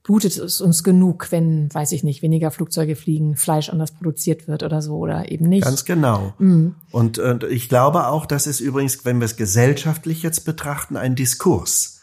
[0.03, 4.63] blutet es uns genug, wenn, weiß ich nicht, weniger Flugzeuge fliegen, Fleisch anders produziert wird
[4.63, 5.63] oder so oder eben nicht.
[5.63, 6.33] Ganz genau.
[6.39, 6.75] Mhm.
[6.91, 11.15] Und, und ich glaube auch, dass es übrigens, wenn wir es gesellschaftlich jetzt betrachten, ein
[11.15, 12.01] Diskurs.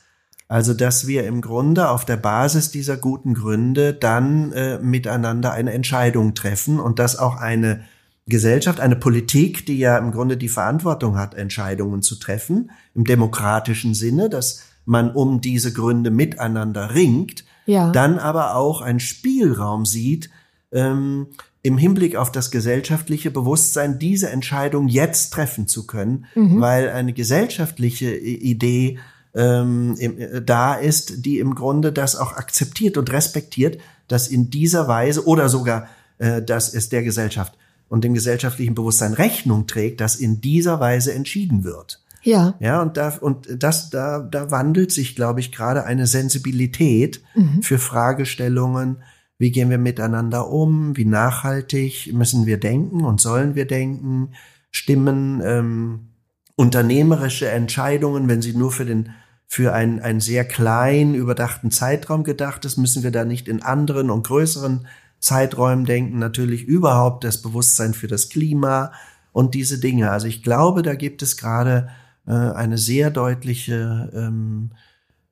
[0.49, 5.73] Also, dass wir im Grunde auf der Basis dieser guten Gründe dann äh, miteinander eine
[5.73, 7.81] Entscheidung treffen und dass auch eine
[8.27, 13.95] Gesellschaft, eine Politik, die ja im Grunde die Verantwortung hat, Entscheidungen zu treffen, im demokratischen
[13.95, 17.91] Sinne, dass man um diese Gründe miteinander ringt, ja.
[17.91, 20.31] dann aber auch einen Spielraum sieht,
[20.73, 21.29] ähm,
[21.63, 26.61] im Hinblick auf das gesellschaftliche Bewusstsein diese Entscheidung jetzt treffen zu können, mhm.
[26.61, 28.99] weil eine gesellschaftliche Idee
[29.35, 34.87] ähm, äh, da ist, die im Grunde das auch akzeptiert und respektiert, dass in dieser
[34.89, 37.55] Weise oder sogar, äh, dass es der Gesellschaft
[37.89, 42.01] und dem gesellschaftlichen Bewusstsein Rechnung trägt, dass in dieser Weise entschieden wird.
[42.27, 42.57] Ja.
[42.59, 47.63] Ja, und da, und das, da, da wandelt sich, glaube ich, gerade eine Sensibilität mhm.
[47.63, 48.97] für Fragestellungen,
[49.39, 54.33] wie gehen wir miteinander um, wie nachhaltig müssen wir denken und sollen wir denken,
[54.73, 56.09] stimmen ähm,
[56.57, 59.11] unternehmerische Entscheidungen, wenn sie nur für den
[59.49, 64.11] für einen, einen sehr kleinen, überdachten Zeitraum gedacht ist, müssen wir da nicht in anderen
[64.11, 64.89] und größeren
[65.21, 66.19] Zeiträumen denken.
[66.19, 68.91] Natürlich überhaupt das Bewusstsein für das Klima
[69.31, 70.11] und diese Dinge.
[70.11, 71.89] Also ich glaube, da gibt es gerade
[72.27, 74.71] äh, eine sehr deutliche, ähm,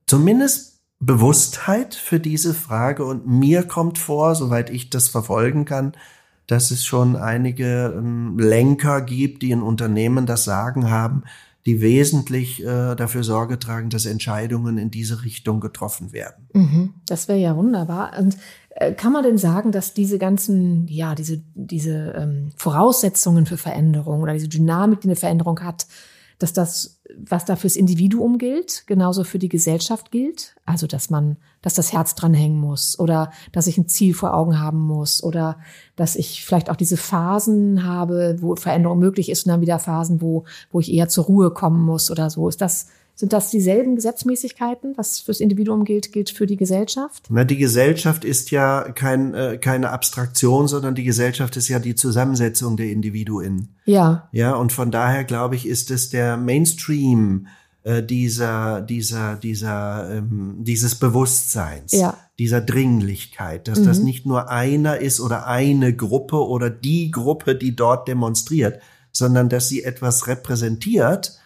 [0.06, 3.04] zumindest Bewusstheit für diese Frage.
[3.04, 5.92] Und mir kommt vor, soweit ich das verfolgen kann,
[6.46, 11.24] dass es schon einige ähm, Lenker gibt, die in Unternehmen das Sagen haben,
[11.66, 16.48] die wesentlich äh, dafür Sorge tragen, dass Entscheidungen in diese Richtung getroffen werden.
[16.52, 18.12] Mhm, das wäre ja wunderbar.
[18.18, 18.36] Und
[18.70, 24.20] äh, kann man denn sagen, dass diese ganzen, ja, diese, diese ähm, Voraussetzungen für Veränderung
[24.20, 25.86] oder diese Dynamik, die eine Veränderung hat,
[26.44, 30.56] dass das was da fürs Individuum gilt, genauso für die Gesellschaft gilt.
[30.64, 34.60] Also, dass man, dass das Herz dranhängen muss oder dass ich ein Ziel vor Augen
[34.60, 35.58] haben muss oder
[35.96, 40.20] dass ich vielleicht auch diese Phasen habe, wo Veränderung möglich ist und dann wieder Phasen,
[40.20, 42.48] wo, wo ich eher zur Ruhe kommen muss oder so.
[42.48, 47.26] Ist das, sind das dieselben Gesetzmäßigkeiten, was fürs Individuum gilt, gilt für die Gesellschaft?
[47.28, 51.94] Na, die Gesellschaft ist ja kein, äh, keine Abstraktion, sondern die Gesellschaft ist ja die
[51.94, 53.68] Zusammensetzung der Individuen.
[53.84, 54.28] Ja.
[54.32, 57.46] Ja, und von daher glaube ich, ist es der Mainstream
[57.84, 62.16] äh, dieser, dieser, dieser, ähm, dieses Bewusstseins, Ja.
[62.38, 67.76] dieser Dringlichkeit, dass das nicht nur einer ist oder eine Gruppe oder die Gruppe, die
[67.76, 68.80] dort demonstriert,
[69.16, 71.38] sondern dass sie etwas repräsentiert,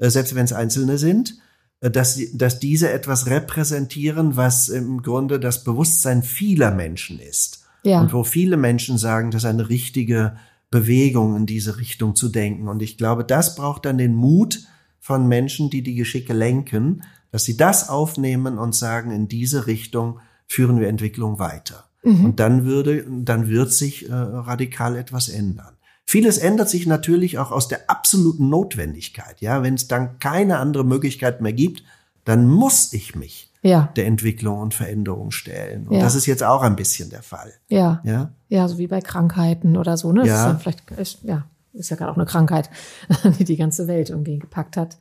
[0.00, 1.38] äh, selbst wenn es Einzelne sind,
[1.80, 7.64] äh, dass, sie, dass diese etwas repräsentieren, was im Grunde das Bewusstsein vieler Menschen ist.
[7.84, 8.00] Ja.
[8.00, 10.36] Und wo viele Menschen sagen, das ist eine richtige
[10.70, 12.68] Bewegung in diese Richtung zu denken.
[12.68, 14.60] Und ich glaube, das braucht dann den Mut
[14.98, 20.20] von Menschen, die die Geschicke lenken, dass sie das aufnehmen und sagen, in diese Richtung
[20.46, 21.84] führen wir Entwicklung weiter.
[22.24, 25.74] Und dann würde, dann wird sich äh, radikal etwas ändern.
[26.10, 29.40] Vieles ändert sich natürlich auch aus der absoluten Notwendigkeit.
[29.40, 31.84] Ja, wenn es dann keine andere Möglichkeit mehr gibt,
[32.24, 33.92] dann muss ich mich Ja.
[33.94, 35.86] der Entwicklung und Veränderung stellen.
[35.86, 36.00] Und Ja.
[36.02, 37.52] das ist jetzt auch ein bisschen der Fall.
[37.68, 38.00] Ja.
[38.02, 40.22] Ja, Ja, so wie bei Krankheiten oder so, ne?
[40.22, 40.46] Das Ja.
[40.46, 41.44] Ist ja vielleicht, ist, ja,
[41.74, 42.70] ist ja gerade auch eine Krankheit,
[43.38, 44.96] die die ganze Welt irgendwie gepackt hat.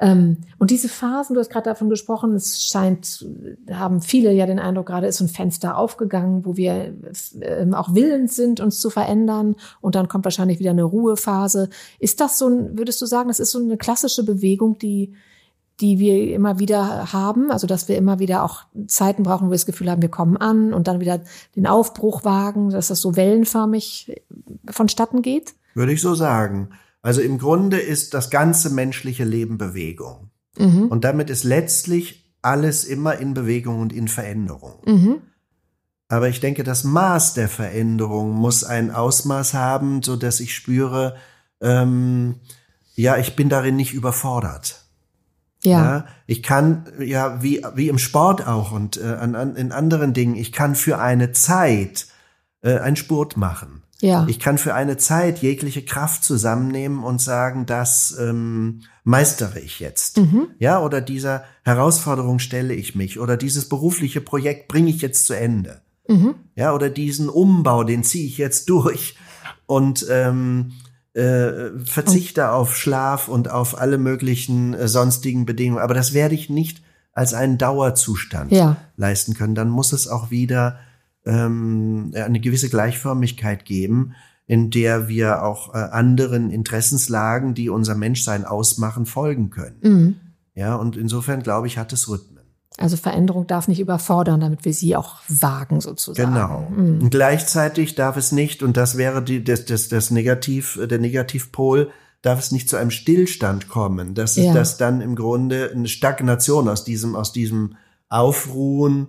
[0.00, 3.26] Ähm, und diese Phasen, du hast gerade davon gesprochen, es scheint,
[3.70, 6.94] haben viele ja den Eindruck, gerade ist so ein Fenster aufgegangen, wo wir
[7.42, 9.56] ähm, auch willens sind, uns zu verändern.
[9.80, 11.68] Und dann kommt wahrscheinlich wieder eine Ruhephase.
[11.98, 15.12] Ist das so ein, würdest du sagen, das ist so eine klassische Bewegung, die,
[15.80, 19.56] die wir immer wieder haben, also dass wir immer wieder auch Zeiten brauchen, wo wir
[19.56, 21.20] das Gefühl haben, wir kommen an und dann wieder
[21.56, 24.22] den Aufbruch wagen, dass das so wellenförmig
[24.70, 25.54] vonstatten geht?
[25.74, 26.70] würde ich so sagen.
[27.02, 30.30] Also im Grunde ist das ganze menschliche Leben Bewegung.
[30.58, 30.88] Mhm.
[30.88, 34.82] Und damit ist letztlich alles immer in Bewegung und in Veränderung.
[34.86, 35.22] Mhm.
[36.08, 41.16] Aber ich denke, das Maß der Veränderung muss ein Ausmaß haben, so dass ich spüre,
[41.60, 42.36] ähm,
[42.94, 44.84] ja, ich bin darin nicht überfordert.
[45.62, 46.06] Ja.
[46.26, 50.34] ich kann ja wie wie im Sport auch und äh, an, an, in anderen Dingen.
[50.34, 52.06] Ich kann für eine Zeit
[52.62, 53.79] äh, einen Spurt machen.
[54.00, 54.26] Ja.
[54.28, 60.18] Ich kann für eine Zeit jegliche Kraft zusammennehmen und sagen, das ähm, meistere ich jetzt.
[60.18, 60.48] Mhm.
[60.58, 65.34] Ja, oder dieser Herausforderung stelle ich mich oder dieses berufliche Projekt bringe ich jetzt zu
[65.34, 65.82] Ende.
[66.08, 66.34] Mhm.
[66.56, 69.16] Ja, oder diesen Umbau, den ziehe ich jetzt durch
[69.66, 70.72] und ähm,
[71.14, 75.82] äh, verzichte auf Schlaf und auf alle möglichen äh, sonstigen Bedingungen.
[75.82, 76.82] Aber das werde ich nicht
[77.12, 78.76] als einen Dauerzustand Ja.
[78.96, 79.54] leisten können.
[79.54, 80.78] Dann muss es auch wieder
[81.26, 84.14] ähm, eine gewisse Gleichförmigkeit geben,
[84.46, 89.76] in der wir auch äh, anderen Interessenslagen, die unser Menschsein ausmachen, folgen können.
[89.82, 90.16] Mhm.
[90.54, 92.40] Ja, und insofern glaube ich, hat es Rhythmen.
[92.76, 96.32] Also Veränderung darf nicht überfordern, damit wir sie auch wagen sozusagen.
[96.32, 96.68] Genau.
[96.70, 97.02] Mhm.
[97.02, 101.90] Und gleichzeitig darf es nicht, und das wäre die, das, das, das Negativ, der Negativpol,
[102.22, 104.14] darf es nicht zu einem Stillstand kommen.
[104.14, 104.54] Das ist Ja.
[104.54, 107.76] das dann im Grunde eine Stagnation aus diesem, aus diesem
[108.08, 109.08] Aufruhen,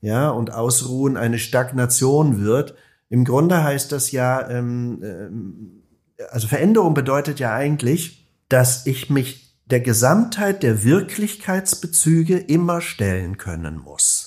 [0.00, 2.74] ja, und Ausruhen eine Stagnation wird.
[3.08, 5.82] Im Grunde heißt das ja, ähm, ähm,
[6.30, 13.78] also Veränderung bedeutet ja eigentlich, dass ich mich der Gesamtheit der Wirklichkeitsbezüge immer stellen können
[13.78, 14.26] muss.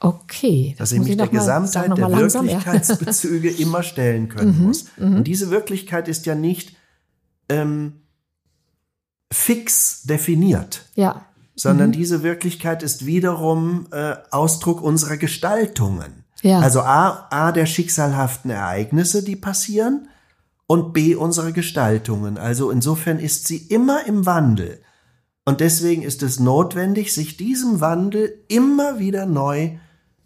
[0.00, 0.74] Okay.
[0.78, 2.52] dass ich mich der noch mal- Gesamtheit der langsam, ja.
[2.52, 4.84] Wirklichkeitsbezüge immer stellen können Mhm, muss.
[4.98, 5.16] mhm.
[5.16, 6.76] Und diese Wirklichkeit ist ja nicht
[7.48, 8.02] ähm,
[9.32, 11.24] fix definiert, Ja.
[11.56, 11.92] Sondern Mhm.
[11.92, 16.24] diese Wirklichkeit ist wiederum äh, Ausdruck unserer Gestaltungen.
[16.42, 16.60] Ja.
[16.60, 20.08] Also A, A der schicksalhaften Ereignisse, die passieren,
[20.66, 22.38] und B unsere Gestaltungen.
[22.38, 24.80] Also insofern ist sie immer im Wandel.
[25.44, 29.76] Und deswegen ist es notwendig, sich diesem Wandel immer wieder neu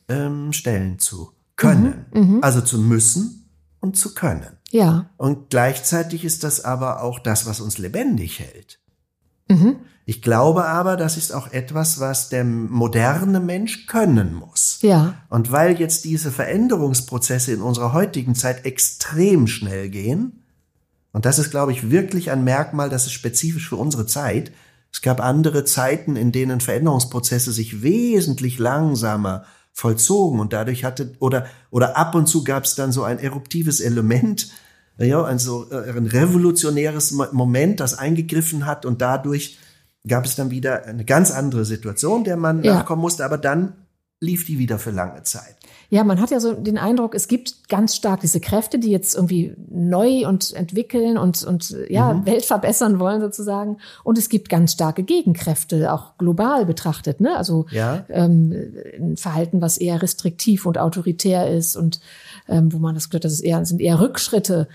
[0.08, 2.06] ähm, stellen zu können.
[2.14, 2.38] Mhm.
[2.42, 4.58] Also zu müssen und zu können.
[4.70, 5.10] Ja.
[5.16, 8.77] Und gleichzeitig ist das aber auch das, was uns lebendig hält.
[9.48, 9.76] Mhm.
[10.04, 14.78] Ich glaube aber, das ist auch etwas, was der moderne Mensch können muss.
[14.80, 15.14] Ja.
[15.28, 20.44] Und weil jetzt diese Veränderungsprozesse in unserer heutigen Zeit extrem schnell gehen,
[21.12, 24.52] und das ist, glaube ich, wirklich ein Merkmal, das ist spezifisch für unsere Zeit.
[24.92, 31.46] Es gab andere Zeiten, in denen Veränderungsprozesse sich wesentlich langsamer vollzogen und dadurch hatte, oder,
[31.70, 34.50] oder ab und zu gab es dann so ein eruptives Element,
[35.06, 39.58] ja, also äh, ein revolutionäres Mo- Moment, das eingegriffen hat und dadurch
[40.06, 42.74] gab es dann wieder eine ganz andere Situation, der man Ja.
[42.74, 43.74] nachkommen musste, aber dann
[44.20, 45.54] lief die wieder für lange Zeit.
[45.90, 49.14] Ja, man hat ja so den Eindruck, es gibt ganz stark diese Kräfte, die jetzt
[49.14, 52.26] irgendwie neu und entwickeln und, und ja, mhm.
[52.26, 53.78] Welt verbessern wollen sozusagen.
[54.02, 57.20] Und es gibt ganz starke Gegenkräfte, auch global betrachtet.
[57.20, 57.37] Ne?
[57.37, 58.04] Also ja.
[58.08, 58.52] ähm,
[58.98, 62.00] ein Verhalten, was eher restriktiv und autoritär ist und
[62.48, 64.68] ähm, wo man das Gefühl hat, das ist eher, sind eher Rückschritte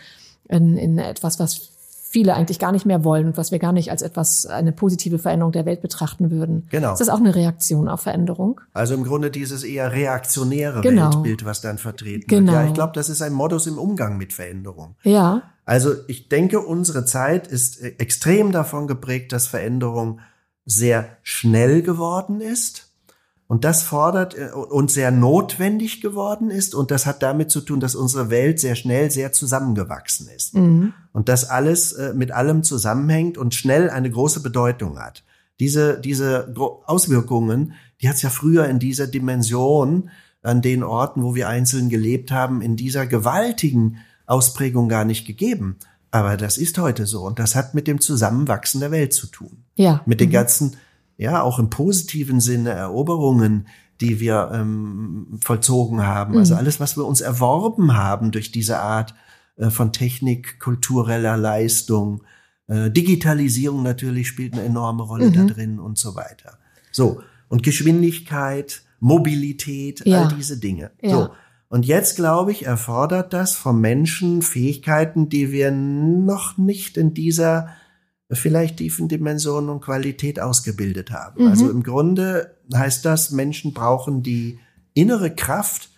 [0.50, 1.74] in, in etwas, was
[2.14, 5.18] viele eigentlich gar nicht mehr wollen und was wir gar nicht als etwas, eine positive
[5.18, 6.68] Veränderung der Welt betrachten würden.
[6.70, 6.94] Genau.
[6.94, 8.62] Ist das auch eine Reaktion auf Veränderung?
[8.72, 11.12] Also im Grunde dieses eher reaktionäre genau.
[11.12, 12.52] Weltbild, was dann vertreten genau.
[12.52, 12.62] wird.
[12.62, 14.96] Ja, ich glaube, das ist ein Modus im Umgang mit Veränderung.
[15.02, 15.42] Ja.
[15.66, 20.20] Also ich denke, unsere Zeit ist äh, extrem davon geprägt, dass Veränderung
[20.66, 22.93] sehr schnell geworden ist
[23.48, 26.76] und das fordert äh, und sehr notwendig geworden ist.
[26.76, 30.56] Und das hat damit zu tun, dass unsere Welt sehr schnell sehr zusammengewachsen ist.
[30.56, 30.94] Mhm.
[31.12, 35.24] Und das alles äh, mit allem zusammenhängt und schnell eine große Bedeutung hat.
[35.60, 36.54] Diese, diese
[36.86, 40.10] Auswirkungen, die hat es ja früher in dieser Dimension
[40.42, 45.78] an den Orten, wo wir einzeln gelebt haben, in dieser gewaltigen Ausprägung gar nicht gegeben.
[46.12, 47.22] Aber das ist heute so.
[47.24, 49.64] Und das hat mit dem Zusammenwachsen der Welt zu tun.
[49.76, 50.02] Ja.
[50.06, 50.34] Mit den mhm.
[50.34, 50.76] ganzen
[51.24, 53.68] ja, auch im positiven Sinne Eroberungen,
[54.02, 56.38] die wir ähm, vollzogen haben.
[56.38, 56.60] Also mhm.
[56.60, 59.16] alles, was wir uns erworben haben durch diese Art
[59.56, 62.24] äh, von Technik, kultureller Leistung,
[62.68, 65.34] äh, Digitalisierung natürlich spielt eine enorme Rolle mhm.
[65.34, 66.58] da drin und so weiter.
[66.92, 67.22] So.
[67.48, 70.24] Und Geschwindigkeit, Mobilität, ja.
[70.24, 70.92] all diese Dinge.
[71.02, 71.10] Ja.
[71.10, 71.30] So.
[71.70, 77.70] Und jetzt, glaube ich, erfordert das vom Menschen Fähigkeiten, die wir noch nicht in dieser
[78.36, 81.44] vielleicht tiefen Dimensionen und Qualität ausgebildet haben.
[81.44, 81.50] Mhm.
[81.50, 84.60] Also im Grunde heißt das, Menschen brauchen die
[84.94, 85.90] innere Kraft,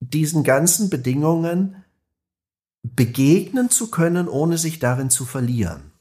[0.00, 1.76] diesen ganzen Bedingungen
[2.82, 5.92] begegnen zu können, ohne sich darin zu verlieren.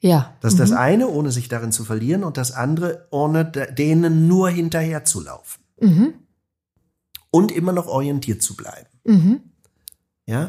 [0.00, 0.34] Ja.
[0.40, 0.62] Das ist mhm.
[0.62, 5.20] das eine, ohne sich darin zu verlieren, und das andere, ohne denen nur hinterher zu
[5.20, 5.62] laufen.
[5.80, 6.14] Mhm.
[7.30, 8.88] Und immer noch orientiert zu bleiben.
[9.04, 9.40] Mhm.
[10.26, 10.48] Ja.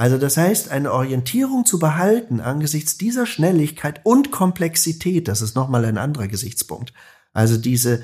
[0.00, 5.84] Also das heißt, eine Orientierung zu behalten angesichts dieser Schnelligkeit und Komplexität, das ist nochmal
[5.84, 6.94] ein anderer Gesichtspunkt.
[7.34, 8.02] Also diese,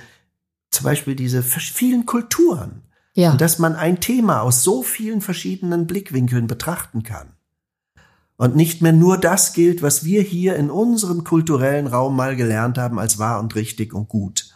[0.70, 2.82] zum Beispiel diese vielen Kulturen.
[3.14, 3.30] Ja.
[3.30, 7.28] Und dass man ein Thema aus so vielen verschiedenen Blickwinkeln betrachten kann.
[8.36, 12.76] Und nicht mehr nur das gilt, was wir hier in unserem kulturellen Raum mal gelernt
[12.76, 14.50] haben als wahr und richtig und gut.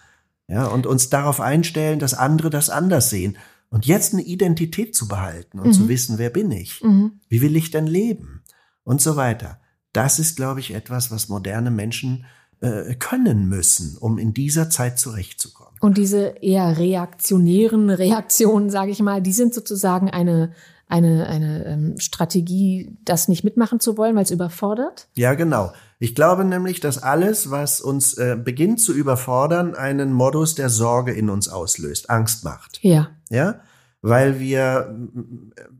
[0.47, 3.39] Ja, und uns darauf einstellen, dass andere das anders sehen
[3.71, 5.73] und jetzt eine Identität zu behalten und mhm.
[5.73, 6.83] zu wissen, wer bin ich?
[6.83, 7.21] Mhm.
[7.29, 8.43] Wie will ich denn leben?
[8.83, 9.61] Und so weiter.
[9.93, 12.25] Das ist, glaube ich, etwas, was moderne Menschen
[12.61, 15.75] äh, können müssen, um in dieser Zeit zurechtzukommen.
[15.81, 20.53] Und diese eher reaktionären Reaktionen, sage ich mal, die sind sozusagen eine
[20.91, 25.09] eine, eine ähm, Strategie, das nicht mitmachen zu wollen, weil es überfordert?
[25.15, 25.73] Ja, genau.
[25.99, 31.13] Ich glaube nämlich, dass alles, was uns äh, beginnt zu überfordern, einen Modus der Sorge
[31.13, 32.79] in uns auslöst, Angst macht.
[32.83, 33.11] Ja.
[33.31, 33.61] Ja,
[34.03, 34.99] weil wir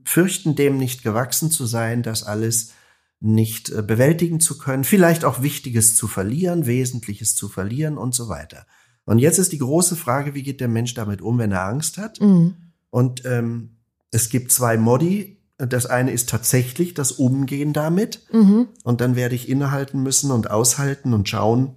[0.05, 2.73] fürchten, dem nicht gewachsen zu sein, das alles
[3.19, 8.29] nicht äh, bewältigen zu können, vielleicht auch Wichtiges zu verlieren, Wesentliches zu verlieren und so
[8.29, 8.67] weiter.
[9.05, 11.99] Und jetzt ist die große Frage, wie geht der Mensch damit um, wenn er Angst
[11.99, 12.21] hat?
[12.21, 12.55] Mhm.
[12.91, 13.80] Und ähm,
[14.11, 15.39] es gibt zwei Modi.
[15.59, 18.21] Das eine ist tatsächlich das Umgehen damit.
[18.33, 18.69] Mhm.
[18.83, 21.75] Und dann werde ich innehalten müssen und aushalten und schauen,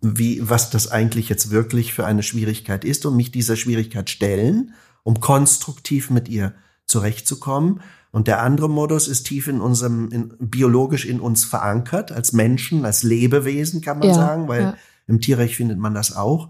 [0.00, 4.74] wie, was das eigentlich jetzt wirklich für eine Schwierigkeit ist und mich dieser Schwierigkeit stellen,
[5.02, 6.54] um konstruktiv mit ihr
[6.86, 7.82] zurechtzukommen.
[8.10, 12.84] Und der andere Modus ist tief in unserem, in, biologisch in uns verankert, als Menschen,
[12.84, 14.76] als Lebewesen, kann man ja, sagen, weil ja.
[15.06, 16.48] im Tierreich findet man das auch.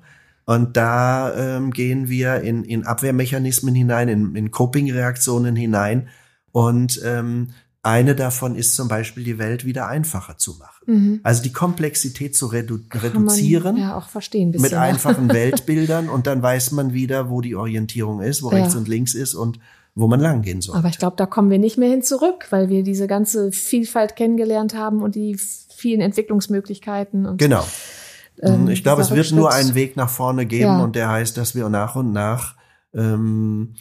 [0.50, 6.08] Und da ähm, gehen wir in, in Abwehrmechanismen hinein, in, in Coping-Reaktionen hinein.
[6.50, 7.50] Und ähm,
[7.84, 10.82] eine davon ist zum Beispiel, die Welt wieder einfacher zu machen.
[10.86, 11.20] Mhm.
[11.22, 13.76] Also die Komplexität zu redu Kann reduzieren.
[13.76, 14.50] ja, auch verstehen.
[14.50, 18.58] Bisschen, mit einfachen Weltbildern und dann weiß man wieder, wo die Orientierung ist, wo ja.
[18.58, 19.60] rechts und links ist und
[19.94, 20.76] wo man langgehen soll.
[20.76, 24.16] Aber ich glaube, da kommen wir nicht mehr hin zurück, weil wir diese ganze Vielfalt
[24.16, 27.24] kennengelernt haben und die vielen Entwicklungsmöglichkeiten.
[27.26, 27.64] Und genau.
[28.42, 30.82] Ähm, ich glaube, es wird nur einen Weg nach vorne geben ja.
[30.82, 32.56] und der heißt, dass wir nach und nach
[32.94, 33.74] ähm,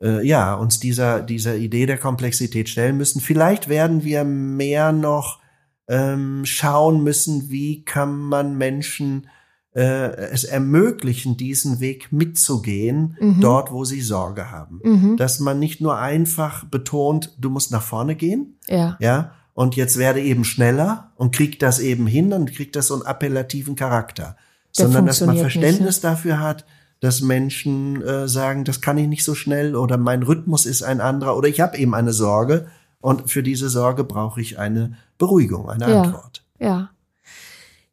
[0.00, 3.20] äh, ja uns dieser dieser Idee der Komplexität stellen müssen.
[3.20, 5.40] Vielleicht werden wir mehr noch
[5.88, 9.28] ähm, schauen müssen, wie kann man Menschen
[9.74, 13.40] äh, es ermöglichen, diesen Weg mitzugehen, mhm.
[13.40, 14.80] dort, wo sie Sorge haben.
[14.82, 15.16] Mhm.
[15.16, 19.96] Dass man nicht nur einfach betont, du musst nach vorne gehen, ja, ja und jetzt
[19.98, 24.36] werde eben schneller und kriegt das eben hin und kriegt das so einen appellativen Charakter.
[24.76, 26.10] Der sondern dass man Verständnis nicht, ne?
[26.10, 26.64] dafür hat,
[27.00, 31.00] dass Menschen äh, sagen, das kann ich nicht so schnell oder mein Rhythmus ist ein
[31.00, 32.66] anderer oder ich habe eben eine Sorge
[33.00, 36.42] und für diese Sorge brauche ich eine Beruhigung, eine ja, Antwort.
[36.58, 36.90] Ja.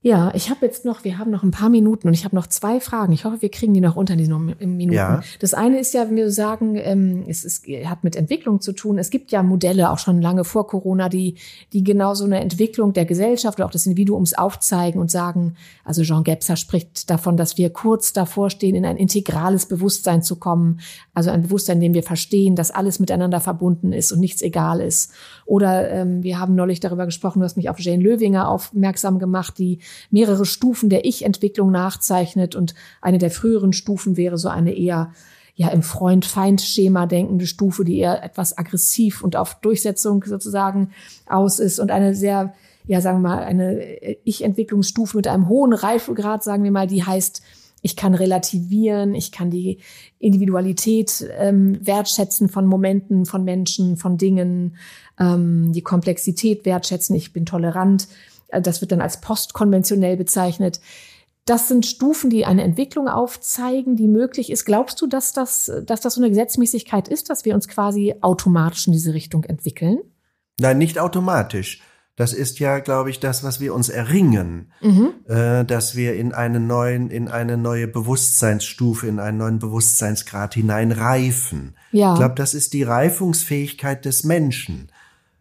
[0.04, 2.47] Ja, ich habe jetzt noch, wir haben noch ein paar Minuten und ich habe noch
[2.47, 3.14] zwei Fragen.
[3.14, 4.93] Ich hoffe, wir kriegen die noch unter diesen Minuten.
[4.93, 5.22] Ja.
[5.38, 8.97] Das eine ist ja, wenn wir sagen, ähm, es ist, hat mit Entwicklung zu tun.
[8.97, 11.36] Es gibt ja Modelle auch schon lange vor Corona, die,
[11.72, 16.02] die genau so eine Entwicklung der Gesellschaft oder auch des Individuums aufzeigen und sagen, also
[16.02, 20.80] Jean Gebser spricht davon, dass wir kurz davor stehen, in ein integrales Bewusstsein zu kommen.
[21.14, 24.82] Also ein Bewusstsein, in dem wir verstehen, dass alles miteinander verbunden ist und nichts egal
[24.82, 25.12] ist.
[25.45, 29.60] Oder ähm, wir haben neulich darüber gesprochen, du hast mich auf Jane Löwinger aufmerksam gemacht,
[29.60, 29.78] die
[30.10, 35.14] mehrere Stufen der Ich-Entwicklung nachzeichnet und eine der früheren Stufen wäre so eine eher
[35.56, 40.92] ja im Freund-Feind-Schema denkende Stufe, die eher etwas aggressiv und auf Durchsetzung sozusagen
[41.28, 42.54] aus ist und eine sehr,
[42.88, 43.84] ja sagen wir mal, eine
[44.24, 47.42] Ich-Entwicklungsstufe mit einem hohen Reifegrad, sagen wir mal, die heißt,
[47.84, 49.80] ich kann relativieren, ich kann die
[50.20, 54.78] Individualität ähm, wertschätzen von Momenten, von Menschen, von Dingen,
[55.20, 58.08] ähm, die Komplexität wertschätzen, ich bin tolerant.
[58.52, 60.82] Das wird dann als postkonventionell bezeichnet.
[61.45, 64.66] Das sind Stufen, die eine Entwicklung aufzeigen, die möglich ist.
[64.66, 68.88] Glaubst du, dass das, dass das so eine Gesetzmäßigkeit ist, dass wir uns quasi automatisch
[68.88, 69.99] in diese Richtung entwickeln?
[70.60, 71.82] Nein, nicht automatisch.
[72.16, 75.14] Das ist ja, glaube ich, das, was wir uns erringen, mhm.
[75.28, 81.76] äh, dass wir in einen neuen, in eine neue Bewusstseinsstufe, in einen neuen Bewusstseinsgrad hineinreifen.
[81.91, 82.14] Ja.
[82.14, 84.91] Ich glaube, das ist die Reifungsfähigkeit des Menschen.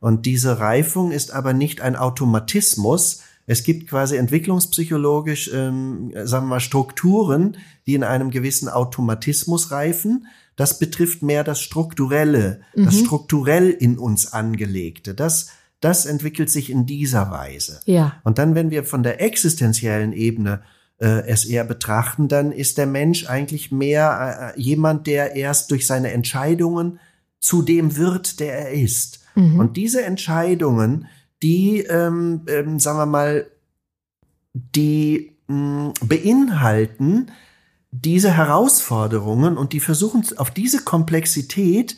[0.00, 3.22] Und diese Reifung ist aber nicht ein Automatismus.
[3.46, 10.26] Es gibt quasi entwicklungspsychologisch, ähm, sagen wir mal, Strukturen, die in einem gewissen Automatismus reifen.
[10.56, 12.86] Das betrifft mehr das Strukturelle, mhm.
[12.86, 15.14] das strukturell in uns angelegte.
[15.14, 15.48] Das,
[15.80, 17.80] das entwickelt sich in dieser Weise.
[17.84, 18.14] Ja.
[18.24, 20.62] Und dann, wenn wir von der existenziellen Ebene
[20.98, 25.86] äh, es eher betrachten, dann ist der Mensch eigentlich mehr äh, jemand, der erst durch
[25.86, 27.00] seine Entscheidungen
[27.38, 29.19] zu dem wird, der er ist.
[29.40, 29.58] Mhm.
[29.58, 31.06] Und diese Entscheidungen,
[31.42, 33.46] die, ähm, ähm, sagen wir mal,
[34.52, 37.30] die mh, hm, beinhalten
[37.92, 41.96] diese Herausforderungen und die versuchen auf diese Komplexität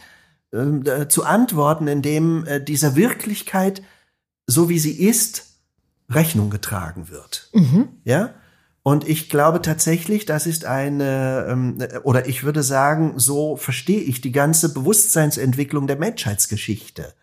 [0.53, 3.83] äh, zu antworten, indem äh, dieser Wirklichkeit,
[4.47, 5.59] so wie sie ist,
[6.09, 7.51] Rechnung getragen wird.
[7.53, 7.89] Mhm.
[8.05, 8.35] Ja?
[8.83, 14.21] Und ich glaube tatsächlich, das ist eine, ähm, oder ich würde sagen, so verstehe ich
[14.21, 17.15] die ganze Bewusstseinsentwicklung der Menschheitsgeschichte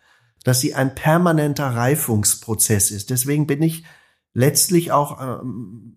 [0.43, 3.09] dass sie ein permanenter Reifungsprozess ist.
[3.09, 3.83] Deswegen bin ich
[4.33, 5.95] letztlich auch ähm,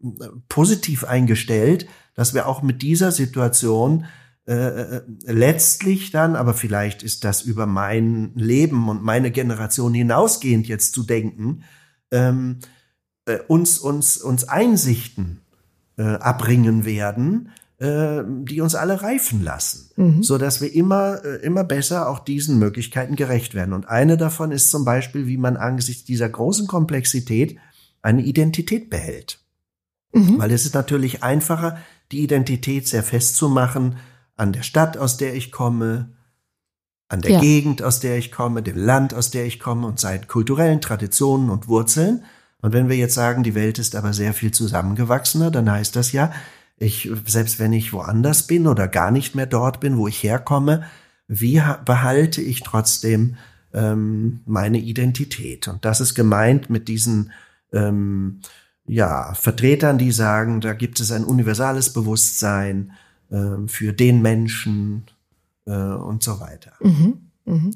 [0.49, 4.07] positiv eingestellt, dass wir auch mit dieser Situation
[4.45, 10.67] äh, äh, letztlich dann, aber vielleicht ist das über mein Leben und meine Generation hinausgehend
[10.67, 11.63] jetzt zu denken,
[12.11, 12.59] ähm,
[13.27, 15.43] äh, uns uns uns Einsichten
[15.97, 17.51] äh, abbringen werden,
[17.83, 20.23] äh, die uns alle reifen lassen, mhm.
[20.23, 23.75] so dass wir immer äh, immer besser auch diesen Möglichkeiten gerecht werden.
[23.75, 27.57] Und eine davon ist zum Beispiel, wie man angesichts dieser großen Komplexität
[28.01, 29.41] eine Identität behält,
[30.13, 30.39] mhm.
[30.39, 31.77] weil es ist natürlich einfacher,
[32.13, 33.97] die Identität sehr festzumachen
[34.37, 36.13] an der Stadt, aus der ich komme,
[37.09, 37.41] an der ja.
[37.41, 41.51] Gegend, aus der ich komme, dem Land, aus der ich komme und seinen kulturellen Traditionen
[41.51, 42.23] und Wurzeln.
[42.61, 46.13] Und wenn wir jetzt sagen, die Welt ist aber sehr viel zusammengewachsener, dann heißt das
[46.13, 46.31] ja,
[46.77, 50.85] ich, selbst wenn ich woanders bin oder gar nicht mehr dort bin, wo ich herkomme,
[51.29, 53.37] wie behalte ich trotzdem
[53.73, 55.69] ähm, meine Identität?
[55.69, 57.33] Und das ist gemeint mit diesen
[57.73, 58.41] ähm,
[58.87, 62.93] ja, Vertretern, die sagen, da gibt es ein universales Bewusstsein
[63.31, 65.05] äh, für den Menschen
[65.67, 66.73] äh, und so weiter.
[66.81, 67.71] Mhm, mh.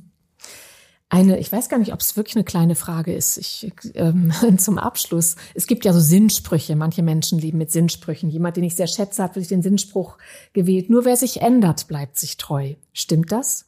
[1.09, 3.37] Eine, ich weiß gar nicht, ob es wirklich eine kleine Frage ist.
[3.37, 5.37] Ich, ähm, zum Abschluss.
[5.55, 6.75] Es gibt ja so Sinnsprüche.
[6.75, 8.29] Manche Menschen leben mit Sinnssprüchen.
[8.29, 10.19] Jemand, den ich sehr schätze, hat wirklich den Sinnspruch
[10.53, 10.91] gewählt.
[10.91, 12.75] Nur wer sich ändert, bleibt sich treu.
[12.93, 13.67] Stimmt das?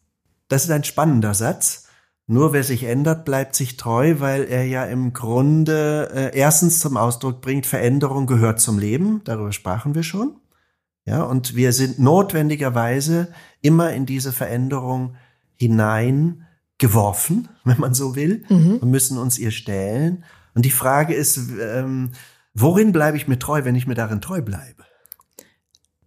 [0.48, 1.84] Das ist ein spannender Satz.
[2.26, 6.96] Nur wer sich ändert, bleibt sich treu, weil er ja im Grunde äh, erstens zum
[6.96, 9.22] Ausdruck bringt, Veränderung gehört zum Leben.
[9.24, 10.36] Darüber sprachen wir schon.
[11.06, 13.28] Ja, und wir sind notwendigerweise
[13.62, 15.14] immer in diese Veränderung
[15.56, 16.47] hinein
[16.78, 18.76] geworfen, wenn man so will, mhm.
[18.76, 20.24] und müssen uns ihr stellen.
[20.54, 22.10] Und die Frage ist, ähm,
[22.54, 24.84] worin bleibe ich mir treu, wenn ich mir darin treu bleibe?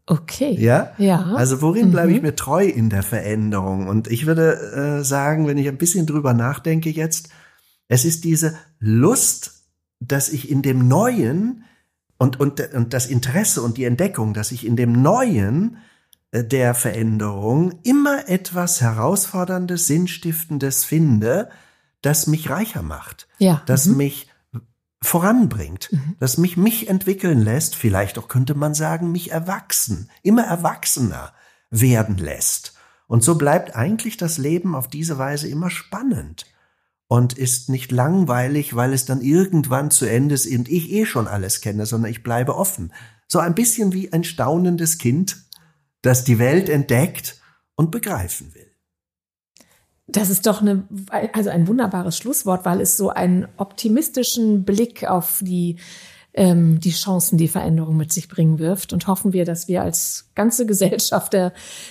[0.05, 0.55] Okay.
[0.59, 0.91] Ja?
[0.97, 1.21] Ja.
[1.35, 2.15] Also worin bleibe mhm.
[2.15, 3.87] ich mir treu in der Veränderung?
[3.87, 7.29] Und ich würde äh, sagen, wenn ich ein bisschen drüber nachdenke jetzt,
[7.87, 9.65] es ist diese Lust,
[9.99, 11.63] dass ich in dem Neuen
[12.17, 15.77] und, und, und das Interesse und die Entdeckung, dass ich in dem Neuen
[16.33, 21.49] der Veränderung immer etwas Herausforderndes, Sinnstiftendes finde,
[22.01, 23.61] das mich reicher macht, ja.
[23.65, 23.97] das mhm.
[23.97, 24.27] mich
[25.03, 26.15] voranbringt, mhm.
[26.19, 31.33] das mich mich entwickeln lässt, vielleicht auch könnte man sagen, mich erwachsen, immer erwachsener
[31.69, 32.75] werden lässt.
[33.07, 36.45] Und so bleibt eigentlich das Leben auf diese Weise immer spannend.
[37.11, 41.27] und ist nicht langweilig, weil es dann irgendwann zu Ende ist und ich eh schon
[41.27, 42.93] alles kenne, sondern ich bleibe offen.
[43.27, 45.43] So ein bisschen wie ein staunendes Kind,
[46.01, 47.39] das die Welt entdeckt
[47.75, 48.71] und begreifen will.
[50.07, 50.87] Das ist doch eine,
[51.33, 55.77] also ein wunderbares Schlusswort, weil es so einen optimistischen Blick auf die,
[56.33, 58.91] ähm, die Chancen, die Veränderung mit sich bringen wirft.
[58.91, 61.33] Und hoffen wir, dass wir als ganze Gesellschaft,